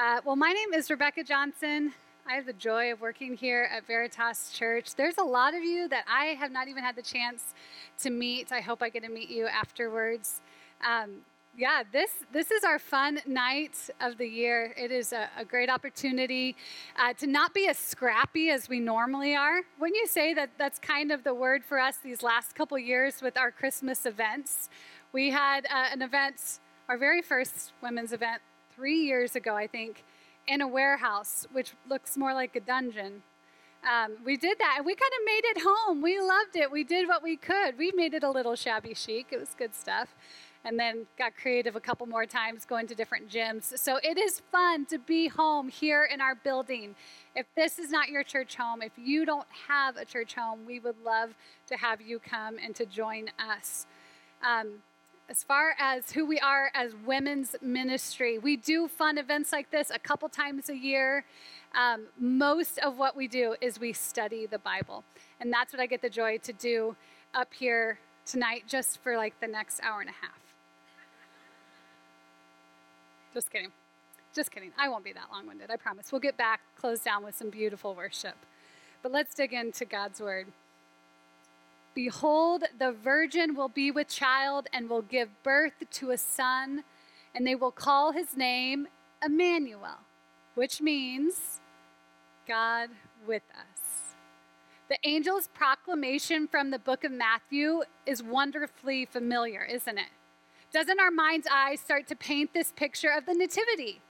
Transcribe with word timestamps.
Uh, 0.00 0.18
well, 0.24 0.34
my 0.34 0.50
name 0.50 0.72
is 0.72 0.90
Rebecca 0.90 1.22
Johnson. 1.22 1.92
I 2.26 2.32
have 2.32 2.46
the 2.46 2.54
joy 2.54 2.90
of 2.90 3.02
working 3.02 3.36
here 3.36 3.68
at 3.70 3.86
Veritas 3.86 4.50
Church. 4.50 4.94
There's 4.94 5.18
a 5.18 5.22
lot 5.22 5.52
of 5.52 5.62
you 5.62 5.88
that 5.88 6.06
I 6.08 6.36
have 6.40 6.50
not 6.50 6.68
even 6.68 6.82
had 6.82 6.96
the 6.96 7.02
chance 7.02 7.52
to 7.98 8.08
meet. 8.08 8.50
I 8.50 8.60
hope 8.60 8.82
I 8.82 8.88
get 8.88 9.02
to 9.02 9.10
meet 9.10 9.28
you 9.28 9.46
afterwards. 9.46 10.40
Um, 10.82 11.16
yeah, 11.54 11.82
this 11.92 12.12
this 12.32 12.50
is 12.50 12.64
our 12.64 12.78
fun 12.78 13.20
night 13.26 13.76
of 14.00 14.16
the 14.16 14.26
year. 14.26 14.72
It 14.74 14.90
is 14.90 15.12
a, 15.12 15.28
a 15.36 15.44
great 15.44 15.68
opportunity 15.68 16.56
uh, 16.98 17.12
to 17.18 17.26
not 17.26 17.52
be 17.52 17.68
as 17.68 17.76
scrappy 17.76 18.48
as 18.48 18.70
we 18.70 18.80
normally 18.80 19.36
are. 19.36 19.60
When 19.78 19.94
you 19.94 20.06
say 20.06 20.32
that, 20.32 20.52
that's 20.56 20.78
kind 20.78 21.12
of 21.12 21.24
the 21.24 21.34
word 21.34 21.62
for 21.62 21.78
us 21.78 21.98
these 22.02 22.22
last 22.22 22.54
couple 22.54 22.78
years 22.78 23.20
with 23.20 23.36
our 23.36 23.50
Christmas 23.50 24.06
events. 24.06 24.70
We 25.12 25.28
had 25.28 25.66
uh, 25.66 25.88
an 25.92 26.00
event, 26.00 26.60
our 26.88 26.96
very 26.96 27.20
first 27.20 27.72
women's 27.82 28.14
event, 28.14 28.40
three 28.80 29.02
years 29.02 29.36
ago, 29.36 29.54
I 29.54 29.66
think, 29.66 30.04
in 30.48 30.62
a 30.62 30.66
warehouse, 30.66 31.46
which 31.52 31.74
looks 31.86 32.16
more 32.16 32.32
like 32.32 32.56
a 32.56 32.60
dungeon. 32.60 33.22
Um, 33.84 34.16
we 34.24 34.38
did 34.38 34.58
that 34.58 34.76
and 34.78 34.86
we 34.86 34.94
kind 34.94 35.12
of 35.18 35.26
made 35.26 35.42
it 35.44 35.58
home. 35.62 36.00
We 36.00 36.18
loved 36.18 36.56
it. 36.56 36.70
We 36.70 36.82
did 36.82 37.06
what 37.06 37.22
we 37.22 37.36
could. 37.36 37.76
We 37.76 37.92
made 37.94 38.14
it 38.14 38.22
a 38.22 38.30
little 38.30 38.56
shabby 38.56 38.94
chic. 38.94 39.26
It 39.32 39.38
was 39.38 39.50
good 39.58 39.74
stuff 39.74 40.14
and 40.64 40.80
then 40.80 41.06
got 41.18 41.36
creative 41.36 41.76
a 41.76 41.80
couple 41.80 42.06
more 42.06 42.24
times 42.24 42.64
going 42.64 42.86
to 42.86 42.94
different 42.94 43.28
gyms. 43.28 43.78
So 43.78 43.98
it 44.02 44.16
is 44.16 44.40
fun 44.50 44.86
to 44.86 44.98
be 44.98 45.28
home 45.28 45.68
here 45.68 46.08
in 46.10 46.22
our 46.22 46.34
building. 46.34 46.94
If 47.36 47.46
this 47.54 47.78
is 47.78 47.90
not 47.90 48.08
your 48.08 48.22
church 48.22 48.56
home, 48.56 48.80
if 48.80 48.92
you 48.96 49.26
don't 49.26 49.48
have 49.68 49.98
a 49.98 50.06
church 50.06 50.34
home, 50.34 50.60
we 50.66 50.80
would 50.80 50.96
love 51.04 51.34
to 51.66 51.76
have 51.76 52.00
you 52.00 52.18
come 52.18 52.56
and 52.62 52.74
to 52.76 52.86
join 52.86 53.30
us. 53.38 53.86
Um, 54.42 54.82
as 55.30 55.44
far 55.44 55.76
as 55.78 56.10
who 56.10 56.26
we 56.26 56.40
are 56.40 56.72
as 56.74 56.92
women's 57.06 57.54
ministry, 57.62 58.36
we 58.38 58.56
do 58.56 58.88
fun 58.88 59.16
events 59.16 59.52
like 59.52 59.70
this 59.70 59.88
a 59.90 59.98
couple 59.98 60.28
times 60.28 60.68
a 60.68 60.76
year. 60.76 61.24
Um, 61.72 62.06
most 62.18 62.78
of 62.80 62.98
what 62.98 63.16
we 63.16 63.28
do 63.28 63.54
is 63.60 63.78
we 63.78 63.92
study 63.92 64.46
the 64.46 64.58
Bible. 64.58 65.04
And 65.40 65.52
that's 65.52 65.72
what 65.72 65.80
I 65.80 65.86
get 65.86 66.02
the 66.02 66.10
joy 66.10 66.38
to 66.38 66.52
do 66.52 66.96
up 67.32 67.54
here 67.54 68.00
tonight, 68.26 68.64
just 68.66 68.98
for 69.02 69.16
like 69.16 69.38
the 69.40 69.46
next 69.46 69.80
hour 69.84 70.00
and 70.00 70.10
a 70.10 70.14
half. 70.20 70.40
Just 73.32 73.52
kidding. 73.52 73.70
Just 74.34 74.50
kidding. 74.50 74.72
I 74.76 74.88
won't 74.88 75.04
be 75.04 75.12
that 75.12 75.28
long 75.32 75.46
winded, 75.46 75.70
I 75.70 75.76
promise. 75.76 76.10
We'll 76.10 76.20
get 76.20 76.36
back, 76.36 76.60
close 76.76 76.98
down 76.98 77.24
with 77.24 77.36
some 77.36 77.50
beautiful 77.50 77.94
worship. 77.94 78.34
But 79.00 79.12
let's 79.12 79.32
dig 79.32 79.52
into 79.52 79.84
God's 79.84 80.20
word. 80.20 80.48
Behold, 81.94 82.64
the 82.78 82.92
virgin 82.92 83.54
will 83.54 83.68
be 83.68 83.90
with 83.90 84.08
child 84.08 84.68
and 84.72 84.88
will 84.88 85.02
give 85.02 85.42
birth 85.42 85.82
to 85.90 86.10
a 86.10 86.18
son, 86.18 86.84
and 87.34 87.46
they 87.46 87.54
will 87.54 87.72
call 87.72 88.12
his 88.12 88.36
name 88.36 88.86
Emmanuel, 89.24 89.98
which 90.54 90.80
means 90.80 91.60
God 92.46 92.90
with 93.26 93.42
us. 93.50 94.14
The 94.88 95.04
angel's 95.06 95.48
proclamation 95.48 96.48
from 96.48 96.70
the 96.70 96.78
book 96.78 97.04
of 97.04 97.12
Matthew 97.12 97.82
is 98.06 98.22
wonderfully 98.22 99.04
familiar, 99.04 99.64
isn't 99.64 99.98
it? 99.98 100.08
Doesn't 100.72 101.00
our 101.00 101.10
mind's 101.10 101.46
eye 101.50 101.76
start 101.76 102.06
to 102.08 102.16
paint 102.16 102.54
this 102.54 102.72
picture 102.72 103.10
of 103.10 103.26
the 103.26 103.34
Nativity, 103.34 104.00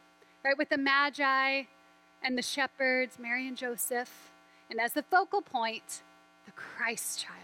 right? 0.44 0.56
With 0.56 0.68
the 0.68 0.78
Magi 0.78 1.62
and 2.22 2.36
the 2.36 2.42
shepherds, 2.42 3.18
Mary 3.18 3.48
and 3.48 3.56
Joseph, 3.56 4.30
and 4.70 4.80
as 4.80 4.92
the 4.92 5.02
focal 5.02 5.42
point, 5.42 6.02
the 6.46 6.52
Christ 6.52 7.20
child. 7.20 7.39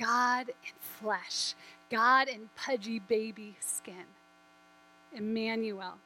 God 0.00 0.48
in 0.48 0.72
flesh, 1.00 1.54
God 1.90 2.28
in 2.28 2.48
pudgy 2.56 3.00
baby 3.00 3.56
skin. 3.60 4.06
Emmanuel. 5.12 5.98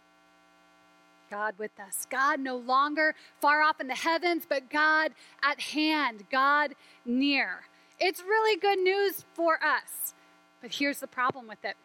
God 1.30 1.54
with 1.58 1.78
us. 1.80 2.06
God 2.10 2.40
no 2.40 2.56
longer 2.56 3.14
far 3.40 3.62
off 3.62 3.80
in 3.80 3.86
the 3.86 3.94
heavens, 3.94 4.44
but 4.48 4.70
God 4.70 5.12
at 5.42 5.60
hand, 5.60 6.24
God 6.30 6.74
near. 7.04 7.60
It's 7.98 8.20
really 8.20 8.58
good 8.58 8.78
news 8.78 9.24
for 9.34 9.58
us. 9.62 10.14
But 10.60 10.74
here's 10.74 11.00
the 11.00 11.06
problem 11.06 11.46
with 11.46 11.64
it 11.64 11.76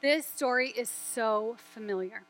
this 0.00 0.26
story 0.26 0.70
is 0.70 0.88
so 0.88 1.56
familiar. 1.74 2.22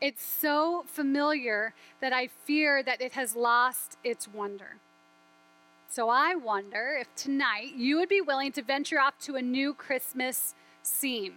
It's 0.00 0.24
so 0.24 0.84
familiar 0.86 1.74
that 2.00 2.12
I 2.12 2.28
fear 2.44 2.82
that 2.82 3.00
it 3.00 3.12
has 3.12 3.34
lost 3.34 3.96
its 4.04 4.28
wonder. 4.28 4.76
So 5.90 6.10
I 6.10 6.34
wonder 6.34 6.98
if 7.00 7.14
tonight 7.14 7.72
you 7.74 7.96
would 7.96 8.10
be 8.10 8.20
willing 8.20 8.52
to 8.52 8.60
venture 8.62 9.00
off 9.00 9.18
to 9.20 9.36
a 9.36 9.42
new 9.42 9.72
Christmas 9.72 10.54
scene. 10.82 11.36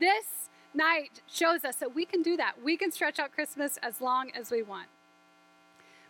This 0.00 0.48
night 0.74 1.22
shows 1.26 1.64
us 1.64 1.76
that 1.76 1.94
we 1.94 2.04
can 2.04 2.22
do 2.22 2.36
that. 2.36 2.62
We 2.62 2.76
can 2.76 2.90
stretch 2.90 3.18
out 3.18 3.32
Christmas 3.32 3.78
as 3.82 4.00
long 4.00 4.30
as 4.34 4.50
we 4.50 4.62
want. 4.62 4.88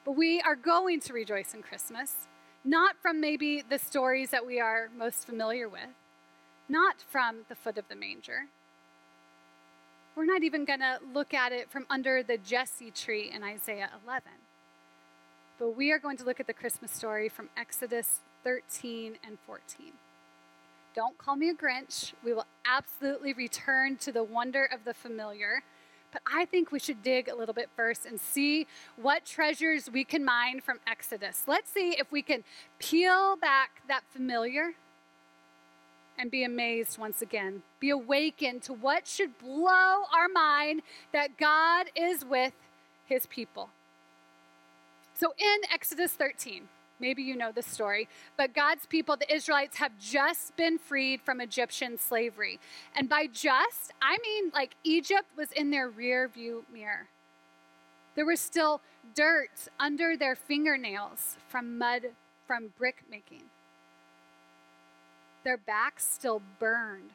But 0.04 0.12
we 0.12 0.40
are 0.40 0.56
going 0.56 1.00
to 1.00 1.12
rejoice 1.12 1.54
in 1.54 1.62
Christmas, 1.62 2.28
not 2.64 2.96
from 3.00 3.20
maybe 3.20 3.62
the 3.62 3.78
stories 3.78 4.30
that 4.30 4.46
we 4.46 4.60
are 4.60 4.90
most 4.96 5.26
familiar 5.26 5.68
with, 5.68 5.94
not 6.68 6.96
from 7.00 7.46
the 7.48 7.54
foot 7.54 7.78
of 7.78 7.88
the 7.88 7.96
manger 7.96 8.48
we're 10.16 10.24
not 10.24 10.44
even 10.44 10.64
going 10.64 10.80
to 10.80 10.98
look 11.12 11.34
at 11.34 11.52
it 11.52 11.70
from 11.70 11.86
under 11.90 12.22
the 12.22 12.38
Jesse 12.38 12.90
tree 12.90 13.30
in 13.34 13.42
Isaiah 13.42 13.90
11. 14.04 14.22
But 15.58 15.76
we 15.76 15.90
are 15.90 15.98
going 15.98 16.16
to 16.18 16.24
look 16.24 16.40
at 16.40 16.46
the 16.46 16.52
Christmas 16.52 16.92
story 16.92 17.28
from 17.28 17.48
Exodus 17.56 18.20
13 18.44 19.18
and 19.26 19.38
14. 19.46 19.92
Don't 20.94 21.18
call 21.18 21.34
me 21.34 21.48
a 21.48 21.54
Grinch. 21.54 22.12
We 22.24 22.32
will 22.32 22.46
absolutely 22.64 23.32
return 23.32 23.96
to 23.96 24.12
the 24.12 24.22
wonder 24.22 24.64
of 24.64 24.84
the 24.84 24.94
familiar. 24.94 25.64
But 26.12 26.22
I 26.32 26.44
think 26.44 26.70
we 26.70 26.78
should 26.78 27.02
dig 27.02 27.28
a 27.28 27.34
little 27.34 27.52
bit 27.52 27.68
first 27.74 28.06
and 28.06 28.20
see 28.20 28.68
what 28.94 29.24
treasures 29.24 29.90
we 29.90 30.04
can 30.04 30.24
mine 30.24 30.60
from 30.60 30.78
Exodus. 30.86 31.42
Let's 31.48 31.72
see 31.72 31.96
if 31.98 32.12
we 32.12 32.22
can 32.22 32.44
peel 32.78 33.36
back 33.36 33.82
that 33.88 34.02
familiar 34.12 34.74
and 36.16 36.30
be 36.30 36.44
amazed 36.44 36.96
once 36.96 37.20
again. 37.20 37.62
Be 37.80 37.90
awakened 37.90 38.62
to 38.62 38.72
what 38.72 39.08
should 39.08 39.36
blow 39.38 40.04
our 40.14 40.28
mind 40.32 40.82
that 41.12 41.36
God 41.36 41.86
is 41.96 42.24
with 42.24 42.52
his 43.04 43.26
people. 43.26 43.70
So 45.14 45.34
in 45.38 45.60
Exodus 45.72 46.12
13, 46.12 46.68
maybe 47.00 47.22
you 47.22 47.36
know 47.36 47.52
the 47.52 47.62
story, 47.62 48.08
but 48.36 48.54
God's 48.54 48.86
people, 48.86 49.16
the 49.16 49.32
Israelites, 49.32 49.76
have 49.78 49.98
just 49.98 50.56
been 50.56 50.78
freed 50.78 51.20
from 51.20 51.40
Egyptian 51.40 51.98
slavery. 51.98 52.58
And 52.96 53.08
by 53.08 53.26
just, 53.26 53.92
I 54.00 54.18
mean 54.22 54.50
like 54.54 54.74
Egypt 54.84 55.28
was 55.36 55.52
in 55.52 55.70
their 55.70 55.88
rear 55.88 56.28
view 56.28 56.64
mirror. 56.72 57.08
There 58.14 58.26
was 58.26 58.40
still 58.40 58.80
dirt 59.14 59.68
under 59.80 60.16
their 60.16 60.36
fingernails 60.36 61.36
from 61.48 61.78
mud 61.78 62.02
from 62.46 62.72
brick 62.78 63.02
making. 63.10 63.44
Their 65.44 65.56
backs 65.56 66.06
still 66.06 66.40
burned 66.58 67.10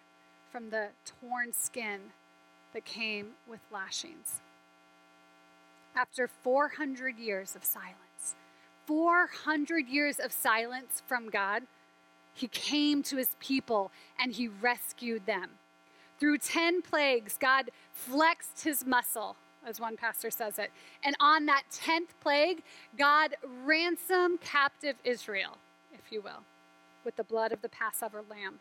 from 0.51 0.69
the 0.69 0.89
torn 1.05 1.53
skin 1.53 1.99
that 2.73 2.85
came 2.85 3.29
with 3.47 3.59
lashings. 3.71 4.41
After 5.95 6.27
400 6.27 7.17
years 7.17 7.55
of 7.55 7.63
silence, 7.63 8.08
400 8.89 9.87
years 9.87 10.17
of 10.17 10.31
silence 10.31 11.03
from 11.05 11.29
God, 11.29 11.61
he 12.33 12.47
came 12.47 13.03
to 13.03 13.17
his 13.17 13.35
people 13.39 13.91
and 14.19 14.33
he 14.33 14.47
rescued 14.47 15.27
them. 15.27 15.51
Through 16.19 16.39
10 16.39 16.81
plagues, 16.81 17.37
God 17.39 17.69
flexed 17.93 18.63
his 18.63 18.83
muscle, 18.83 19.35
as 19.63 19.79
one 19.79 19.95
pastor 19.95 20.31
says 20.31 20.57
it. 20.57 20.71
And 21.03 21.15
on 21.19 21.45
that 21.45 21.65
10th 21.71 22.15
plague, 22.19 22.63
God 22.97 23.35
ransomed 23.63 24.41
captive 24.41 24.95
Israel, 25.03 25.57
if 25.93 26.11
you 26.11 26.23
will 26.23 26.41
with 27.05 27.15
the 27.15 27.23
blood 27.23 27.51
of 27.51 27.61
the 27.61 27.69
Passover 27.69 28.23
lamb. 28.27 28.57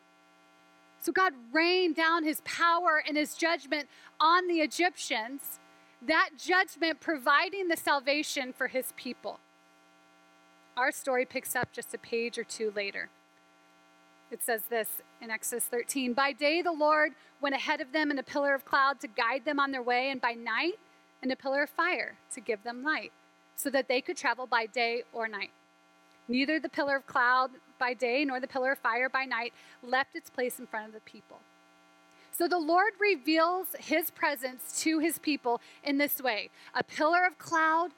So 1.00 1.10
God 1.10 1.32
rained 1.54 1.96
down 1.96 2.22
his 2.22 2.42
power 2.44 3.02
and 3.08 3.16
his 3.16 3.34
judgment 3.34 3.88
on 4.20 4.46
the 4.46 4.60
Egyptians, 4.60 5.58
that 6.06 6.32
judgment 6.36 7.00
providing 7.00 7.68
the 7.68 7.78
salvation 7.78 8.52
for 8.52 8.66
his 8.66 8.92
people. 8.94 9.40
Our 10.78 10.92
story 10.92 11.24
picks 11.24 11.56
up 11.56 11.72
just 11.72 11.92
a 11.92 11.98
page 11.98 12.38
or 12.38 12.44
two 12.44 12.72
later. 12.76 13.08
It 14.30 14.44
says 14.44 14.62
this 14.70 14.86
in 15.20 15.28
Exodus 15.28 15.64
13 15.64 16.12
By 16.12 16.30
day, 16.30 16.62
the 16.62 16.70
Lord 16.70 17.14
went 17.40 17.56
ahead 17.56 17.80
of 17.80 17.90
them 17.90 18.12
in 18.12 18.18
a 18.20 18.22
pillar 18.22 18.54
of 18.54 18.64
cloud 18.64 19.00
to 19.00 19.08
guide 19.08 19.44
them 19.44 19.58
on 19.58 19.72
their 19.72 19.82
way, 19.82 20.08
and 20.08 20.20
by 20.20 20.34
night, 20.34 20.74
in 21.20 21.32
a 21.32 21.36
pillar 21.36 21.64
of 21.64 21.70
fire 21.70 22.14
to 22.32 22.40
give 22.40 22.62
them 22.62 22.84
light, 22.84 23.10
so 23.56 23.70
that 23.70 23.88
they 23.88 24.00
could 24.00 24.16
travel 24.16 24.46
by 24.46 24.66
day 24.66 25.02
or 25.12 25.26
night. 25.26 25.50
Neither 26.28 26.60
the 26.60 26.68
pillar 26.68 26.94
of 26.94 27.06
cloud 27.08 27.50
by 27.80 27.92
day 27.92 28.24
nor 28.24 28.38
the 28.38 28.46
pillar 28.46 28.70
of 28.70 28.78
fire 28.78 29.08
by 29.08 29.24
night 29.24 29.52
left 29.82 30.14
its 30.14 30.30
place 30.30 30.60
in 30.60 30.68
front 30.68 30.86
of 30.86 30.94
the 30.94 31.00
people. 31.00 31.40
So 32.30 32.46
the 32.46 32.56
Lord 32.56 32.92
reveals 33.00 33.66
his 33.80 34.12
presence 34.12 34.80
to 34.82 35.00
his 35.00 35.18
people 35.18 35.60
in 35.82 35.98
this 35.98 36.20
way 36.22 36.50
a 36.72 36.84
pillar 36.84 37.26
of 37.26 37.36
cloud 37.36 37.90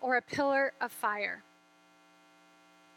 or 0.00 0.16
a 0.16 0.22
pillar 0.22 0.72
of 0.80 0.90
fire. 0.90 1.44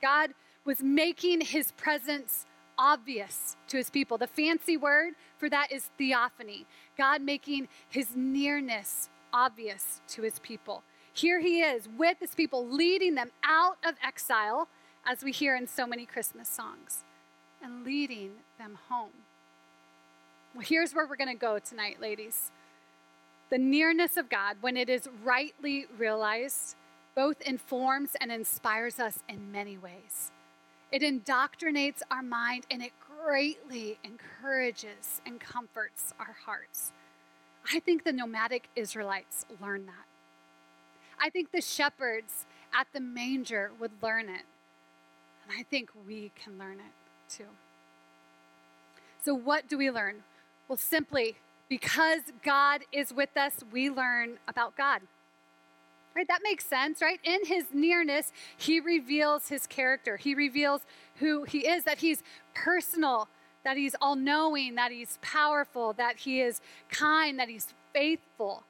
God 0.01 0.31
was 0.65 0.81
making 0.81 1.41
his 1.41 1.71
presence 1.73 2.45
obvious 2.77 3.57
to 3.67 3.77
his 3.77 3.89
people. 3.89 4.17
The 4.17 4.27
fancy 4.27 4.77
word 4.77 5.13
for 5.37 5.49
that 5.49 5.71
is 5.71 5.89
theophany. 5.97 6.65
God 6.97 7.21
making 7.21 7.67
his 7.89 8.15
nearness 8.15 9.09
obvious 9.33 10.01
to 10.09 10.21
his 10.21 10.39
people. 10.39 10.83
Here 11.13 11.39
he 11.39 11.61
is 11.61 11.87
with 11.97 12.17
his 12.19 12.35
people, 12.35 12.65
leading 12.65 13.15
them 13.15 13.31
out 13.43 13.77
of 13.85 13.95
exile, 14.03 14.69
as 15.05 15.23
we 15.23 15.31
hear 15.31 15.55
in 15.55 15.67
so 15.67 15.85
many 15.85 16.05
Christmas 16.05 16.47
songs, 16.47 17.03
and 17.61 17.83
leading 17.83 18.31
them 18.57 18.77
home. 18.89 19.11
Well, 20.53 20.63
here's 20.63 20.93
where 20.93 21.05
we're 21.05 21.15
going 21.15 21.29
to 21.29 21.39
go 21.39 21.59
tonight, 21.59 21.99
ladies. 22.01 22.51
The 23.49 23.57
nearness 23.57 24.17
of 24.17 24.29
God, 24.29 24.57
when 24.61 24.77
it 24.77 24.89
is 24.89 25.09
rightly 25.23 25.87
realized, 25.97 26.75
both 27.19 27.41
informs 27.41 28.11
and 28.21 28.31
inspires 28.31 28.97
us 28.97 29.19
in 29.27 29.51
many 29.51 29.77
ways. 29.77 30.31
It 30.89 31.01
indoctrinates 31.01 32.01
our 32.09 32.23
mind 32.23 32.65
and 32.71 32.81
it 32.81 32.93
greatly 33.21 33.99
encourages 34.05 35.19
and 35.25 35.37
comforts 35.37 36.13
our 36.17 36.37
hearts. 36.45 36.93
I 37.73 37.81
think 37.81 38.05
the 38.05 38.13
nomadic 38.13 38.69
Israelites 38.73 39.45
learned 39.61 39.89
that. 39.89 40.05
I 41.21 41.29
think 41.29 41.51
the 41.51 41.59
shepherds 41.59 42.45
at 42.73 42.87
the 42.93 43.01
manger 43.01 43.71
would 43.81 44.01
learn 44.01 44.29
it. 44.29 44.45
And 45.43 45.59
I 45.59 45.63
think 45.63 45.89
we 46.07 46.31
can 46.41 46.57
learn 46.57 46.77
it 46.79 47.29
too. 47.29 47.51
So, 49.25 49.33
what 49.33 49.67
do 49.67 49.77
we 49.77 49.91
learn? 49.91 50.23
Well, 50.69 50.77
simply 50.77 51.35
because 51.67 52.21
God 52.45 52.85
is 52.93 53.13
with 53.13 53.35
us, 53.35 53.61
we 53.73 53.89
learn 53.89 54.37
about 54.47 54.77
God. 54.77 55.01
Right? 56.15 56.27
That 56.27 56.41
makes 56.43 56.65
sense, 56.65 57.01
right? 57.01 57.19
In 57.23 57.45
his 57.45 57.65
nearness, 57.73 58.33
he 58.57 58.79
reveals 58.79 59.47
his 59.47 59.67
character. 59.67 60.17
He 60.17 60.35
reveals 60.35 60.81
who 61.15 61.43
he 61.43 61.67
is, 61.67 61.83
that 61.85 61.99
he's 61.99 62.23
personal, 62.53 63.29
that 63.63 63.77
he's 63.77 63.95
all 64.01 64.15
knowing, 64.15 64.75
that 64.75 64.91
he's 64.91 65.17
powerful, 65.21 65.93
that 65.93 66.17
he 66.17 66.41
is 66.41 66.61
kind, 66.89 67.39
that 67.39 67.47
he's 67.47 67.73
faithful. 67.93 68.63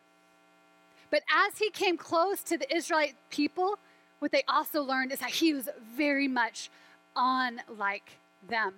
But 1.12 1.24
as 1.33 1.57
he 1.57 1.69
came 1.71 1.97
close 1.97 2.44
to 2.44 2.57
the 2.57 2.74
Israelite 2.75 3.15
people, 3.30 3.80
what 4.19 4.31
they 4.31 4.44
also 4.47 4.81
learned 4.81 5.12
is 5.12 5.19
that 5.19 5.31
he 5.31 5.53
was 5.53 5.69
very 5.95 6.27
much 6.27 6.69
unlike 7.15 8.12
them. 8.47 8.75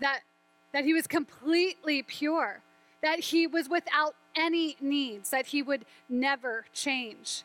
That, 0.00 0.20
that 0.72 0.84
he 0.84 0.94
was 0.94 1.06
completely 1.06 2.02
pure, 2.02 2.62
that 3.02 3.20
he 3.20 3.46
was 3.46 3.68
without 3.68 4.14
any 4.36 4.76
needs, 4.80 5.30
that 5.30 5.46
he 5.46 5.62
would 5.62 5.84
never 6.08 6.66
change. 6.72 7.44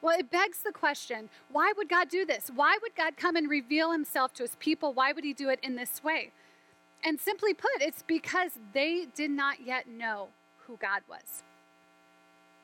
Well, 0.00 0.18
it 0.18 0.30
begs 0.30 0.58
the 0.62 0.72
question 0.72 1.30
why 1.50 1.72
would 1.76 1.88
God 1.88 2.08
do 2.08 2.24
this? 2.26 2.50
Why 2.54 2.76
would 2.82 2.94
God 2.96 3.16
come 3.16 3.36
and 3.36 3.48
reveal 3.48 3.92
himself 3.92 4.32
to 4.34 4.42
his 4.42 4.56
people? 4.56 4.92
Why 4.92 5.12
would 5.12 5.24
he 5.24 5.32
do 5.32 5.48
it 5.48 5.60
in 5.62 5.76
this 5.76 6.02
way? 6.02 6.32
And 7.04 7.18
simply 7.18 7.54
put, 7.54 7.70
it's 7.80 8.02
because 8.02 8.52
they 8.72 9.06
did 9.14 9.30
not 9.30 9.64
yet 9.64 9.88
know 9.88 10.28
who 10.66 10.76
God 10.76 11.02
was. 11.08 11.42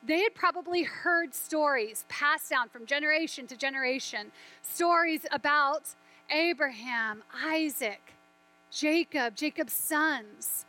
They 0.01 0.21
had 0.21 0.33
probably 0.33 0.83
heard 0.83 1.33
stories 1.33 2.05
passed 2.07 2.49
down 2.49 2.69
from 2.69 2.85
generation 2.85 3.47
to 3.47 3.57
generation, 3.57 4.31
stories 4.61 5.25
about 5.31 5.95
Abraham, 6.31 7.23
Isaac, 7.45 8.13
Jacob, 8.71 9.35
Jacob's 9.35 9.73
sons, 9.73 10.65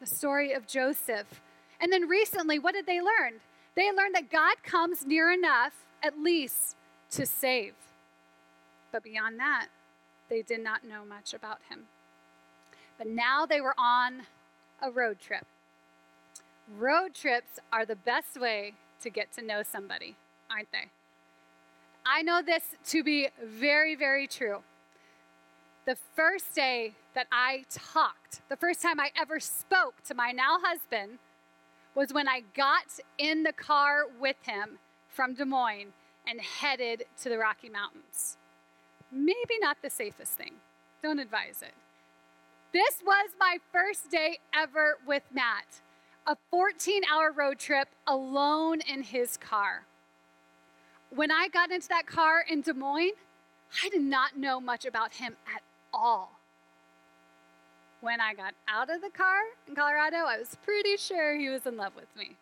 the 0.00 0.06
story 0.06 0.52
of 0.52 0.66
Joseph. 0.66 1.40
And 1.84 1.92
then 1.92 2.08
recently, 2.08 2.58
what 2.58 2.72
did 2.72 2.86
they 2.86 3.02
learn? 3.02 3.40
They 3.74 3.92
learned 3.92 4.14
that 4.14 4.30
God 4.30 4.54
comes 4.62 5.04
near 5.04 5.30
enough, 5.30 5.74
at 6.02 6.18
least, 6.18 6.76
to 7.10 7.26
save. 7.26 7.74
But 8.90 9.02
beyond 9.02 9.38
that, 9.38 9.66
they 10.30 10.40
did 10.40 10.64
not 10.64 10.84
know 10.84 11.04
much 11.04 11.34
about 11.34 11.58
him. 11.68 11.80
But 12.96 13.08
now 13.08 13.44
they 13.44 13.60
were 13.60 13.74
on 13.76 14.22
a 14.80 14.90
road 14.90 15.20
trip. 15.20 15.44
Road 16.74 17.12
trips 17.12 17.58
are 17.70 17.84
the 17.84 17.96
best 17.96 18.40
way 18.40 18.72
to 19.02 19.10
get 19.10 19.30
to 19.34 19.44
know 19.44 19.62
somebody, 19.62 20.16
aren't 20.50 20.72
they? 20.72 20.88
I 22.06 22.22
know 22.22 22.40
this 22.40 22.62
to 22.86 23.04
be 23.04 23.28
very, 23.44 23.94
very 23.94 24.26
true. 24.26 24.62
The 25.84 25.98
first 26.16 26.54
day 26.54 26.94
that 27.14 27.26
I 27.30 27.66
talked, 27.68 28.40
the 28.48 28.56
first 28.56 28.80
time 28.80 28.98
I 28.98 29.10
ever 29.20 29.38
spoke 29.38 30.02
to 30.04 30.14
my 30.14 30.32
now 30.32 30.56
husband, 30.62 31.18
was 31.94 32.12
when 32.12 32.28
I 32.28 32.42
got 32.56 32.98
in 33.18 33.42
the 33.42 33.52
car 33.52 34.04
with 34.20 34.36
him 34.42 34.78
from 35.08 35.34
Des 35.34 35.44
Moines 35.44 35.92
and 36.26 36.40
headed 36.40 37.04
to 37.22 37.28
the 37.28 37.38
Rocky 37.38 37.68
Mountains. 37.68 38.36
Maybe 39.12 39.58
not 39.60 39.76
the 39.82 39.90
safest 39.90 40.32
thing. 40.32 40.54
Don't 41.02 41.18
advise 41.18 41.62
it. 41.62 41.74
This 42.72 42.98
was 43.04 43.30
my 43.38 43.58
first 43.72 44.10
day 44.10 44.38
ever 44.52 44.98
with 45.06 45.22
Matt 45.32 45.82
a 46.26 46.36
14 46.50 47.02
hour 47.12 47.32
road 47.32 47.58
trip 47.58 47.88
alone 48.06 48.80
in 48.80 49.02
his 49.02 49.36
car. 49.36 49.86
When 51.10 51.30
I 51.30 51.48
got 51.48 51.70
into 51.70 51.88
that 51.88 52.06
car 52.06 52.44
in 52.48 52.62
Des 52.62 52.72
Moines, 52.72 53.12
I 53.84 53.88
did 53.88 54.02
not 54.02 54.36
know 54.36 54.60
much 54.60 54.84
about 54.84 55.14
him 55.14 55.36
at 55.54 55.62
all. 55.92 56.40
When 58.04 58.20
I 58.20 58.34
got 58.34 58.52
out 58.68 58.90
of 58.90 59.00
the 59.00 59.08
car 59.08 59.40
in 59.66 59.74
Colorado, 59.74 60.26
I 60.26 60.38
was 60.38 60.58
pretty 60.62 60.98
sure 60.98 61.38
he 61.38 61.48
was 61.48 61.64
in 61.64 61.78
love 61.78 61.96
with 61.96 62.14
me. 62.14 62.36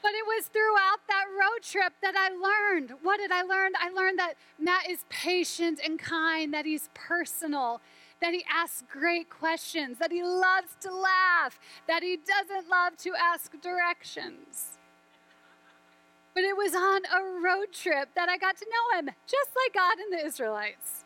But 0.00 0.12
it 0.12 0.24
was 0.24 0.46
throughout 0.46 1.00
that 1.08 1.24
road 1.28 1.64
trip 1.64 1.94
that 2.00 2.14
I 2.16 2.28
learned. 2.28 2.92
What 3.02 3.16
did 3.16 3.32
I 3.32 3.42
learn? 3.42 3.72
I 3.76 3.90
learned 3.90 4.20
that 4.20 4.34
Matt 4.56 4.88
is 4.88 5.00
patient 5.08 5.80
and 5.84 5.98
kind, 5.98 6.54
that 6.54 6.64
he's 6.64 6.90
personal, 6.94 7.80
that 8.20 8.34
he 8.34 8.44
asks 8.48 8.84
great 8.88 9.28
questions, 9.28 9.98
that 9.98 10.12
he 10.12 10.22
loves 10.22 10.76
to 10.82 10.94
laugh, 10.94 11.58
that 11.88 12.04
he 12.04 12.16
doesn't 12.16 12.70
love 12.70 12.96
to 12.98 13.14
ask 13.20 13.50
directions. 13.60 14.78
But 16.34 16.44
it 16.44 16.56
was 16.56 16.72
on 16.72 17.00
a 17.06 17.40
road 17.44 17.72
trip 17.72 18.10
that 18.14 18.28
I 18.28 18.38
got 18.38 18.56
to 18.58 18.66
know 18.66 19.00
him, 19.00 19.06
just 19.26 19.50
like 19.56 19.74
God 19.74 19.98
and 19.98 20.16
the 20.16 20.24
Israelites. 20.24 21.02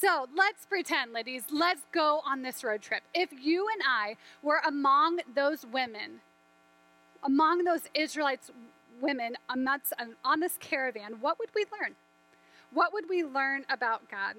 So 0.00 0.26
let's 0.34 0.64
pretend, 0.64 1.12
ladies, 1.12 1.44
let's 1.50 1.82
go 1.92 2.22
on 2.26 2.40
this 2.40 2.64
road 2.64 2.80
trip. 2.80 3.02
If 3.12 3.28
you 3.38 3.66
and 3.70 3.82
I 3.86 4.16
were 4.42 4.62
among 4.66 5.20
those 5.34 5.66
women, 5.66 6.22
among 7.22 7.64
those 7.64 7.82
Israelites 7.92 8.50
women 8.98 9.36
on 9.50 10.40
this 10.40 10.56
caravan, 10.58 11.16
what 11.20 11.38
would 11.38 11.50
we 11.54 11.66
learn? 11.70 11.96
What 12.72 12.94
would 12.94 13.10
we 13.10 13.24
learn 13.24 13.66
about 13.68 14.10
God? 14.10 14.36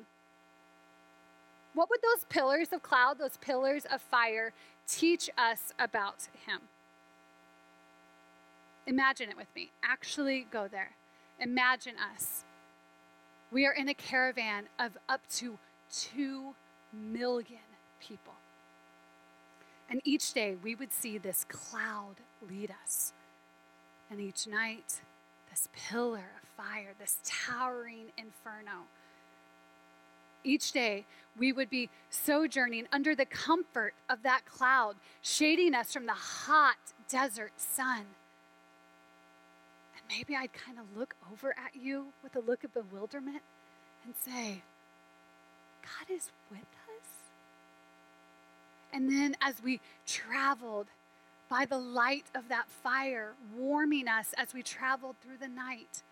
What 1.75 1.91
would 1.91 2.01
those 2.01 2.25
pillars 2.27 2.69
of 2.73 2.81
cloud, 2.81 3.19
those 3.19 3.37
pillars 3.37 3.85
of 3.85 4.01
fire, 4.01 4.53
teach 4.87 5.29
us 5.37 5.73
about 5.77 6.27
Him? 6.47 6.61
Imagine 8.87 9.29
it 9.29 9.37
with 9.37 9.53
me. 9.55 9.69
Actually 9.83 10.47
go 10.51 10.67
there. 10.67 10.95
Imagine 11.39 11.93
us. 12.15 12.45
We 13.51 13.65
are 13.65 13.73
in 13.73 13.89
a 13.89 13.93
caravan 13.93 14.65
of 14.79 14.97
up 15.09 15.21
to 15.37 15.57
2 15.91 16.55
million 16.93 17.59
people. 17.99 18.33
And 19.89 20.01
each 20.05 20.33
day 20.33 20.55
we 20.63 20.75
would 20.75 20.93
see 20.93 21.17
this 21.17 21.45
cloud 21.49 22.15
lead 22.49 22.73
us. 22.83 23.13
And 24.09 24.21
each 24.21 24.47
night, 24.47 25.01
this 25.49 25.67
pillar 25.73 26.31
of 26.41 26.47
fire, 26.65 26.93
this 26.97 27.19
towering 27.25 28.07
inferno 28.17 28.87
each 30.43 30.71
day, 30.71 31.05
we 31.37 31.51
would 31.51 31.69
be 31.69 31.89
sojourning 32.09 32.87
under 32.91 33.15
the 33.15 33.25
comfort 33.25 33.93
of 34.09 34.23
that 34.23 34.45
cloud, 34.45 34.95
shading 35.21 35.73
us 35.73 35.93
from 35.93 36.05
the 36.05 36.13
hot 36.13 36.77
desert 37.07 37.53
sun. 37.57 38.05
Maybe 40.17 40.35
I'd 40.35 40.53
kind 40.53 40.77
of 40.77 40.85
look 40.97 41.15
over 41.31 41.51
at 41.51 41.81
you 41.81 42.07
with 42.21 42.35
a 42.35 42.39
look 42.39 42.63
of 42.63 42.73
bewilderment 42.73 43.41
and 44.03 44.13
say, 44.15 44.61
God 45.81 46.13
is 46.13 46.31
with 46.49 46.59
us. 46.59 47.07
And 48.93 49.09
then 49.09 49.35
as 49.41 49.63
we 49.63 49.79
traveled 50.05 50.87
by 51.49 51.65
the 51.65 51.77
light 51.77 52.25
of 52.35 52.49
that 52.49 52.67
fire, 52.67 53.33
warming 53.55 54.07
us 54.07 54.33
as 54.37 54.53
we 54.53 54.63
traveled 54.63 55.15
through 55.21 55.37
the 55.39 55.47
night, 55.47 56.03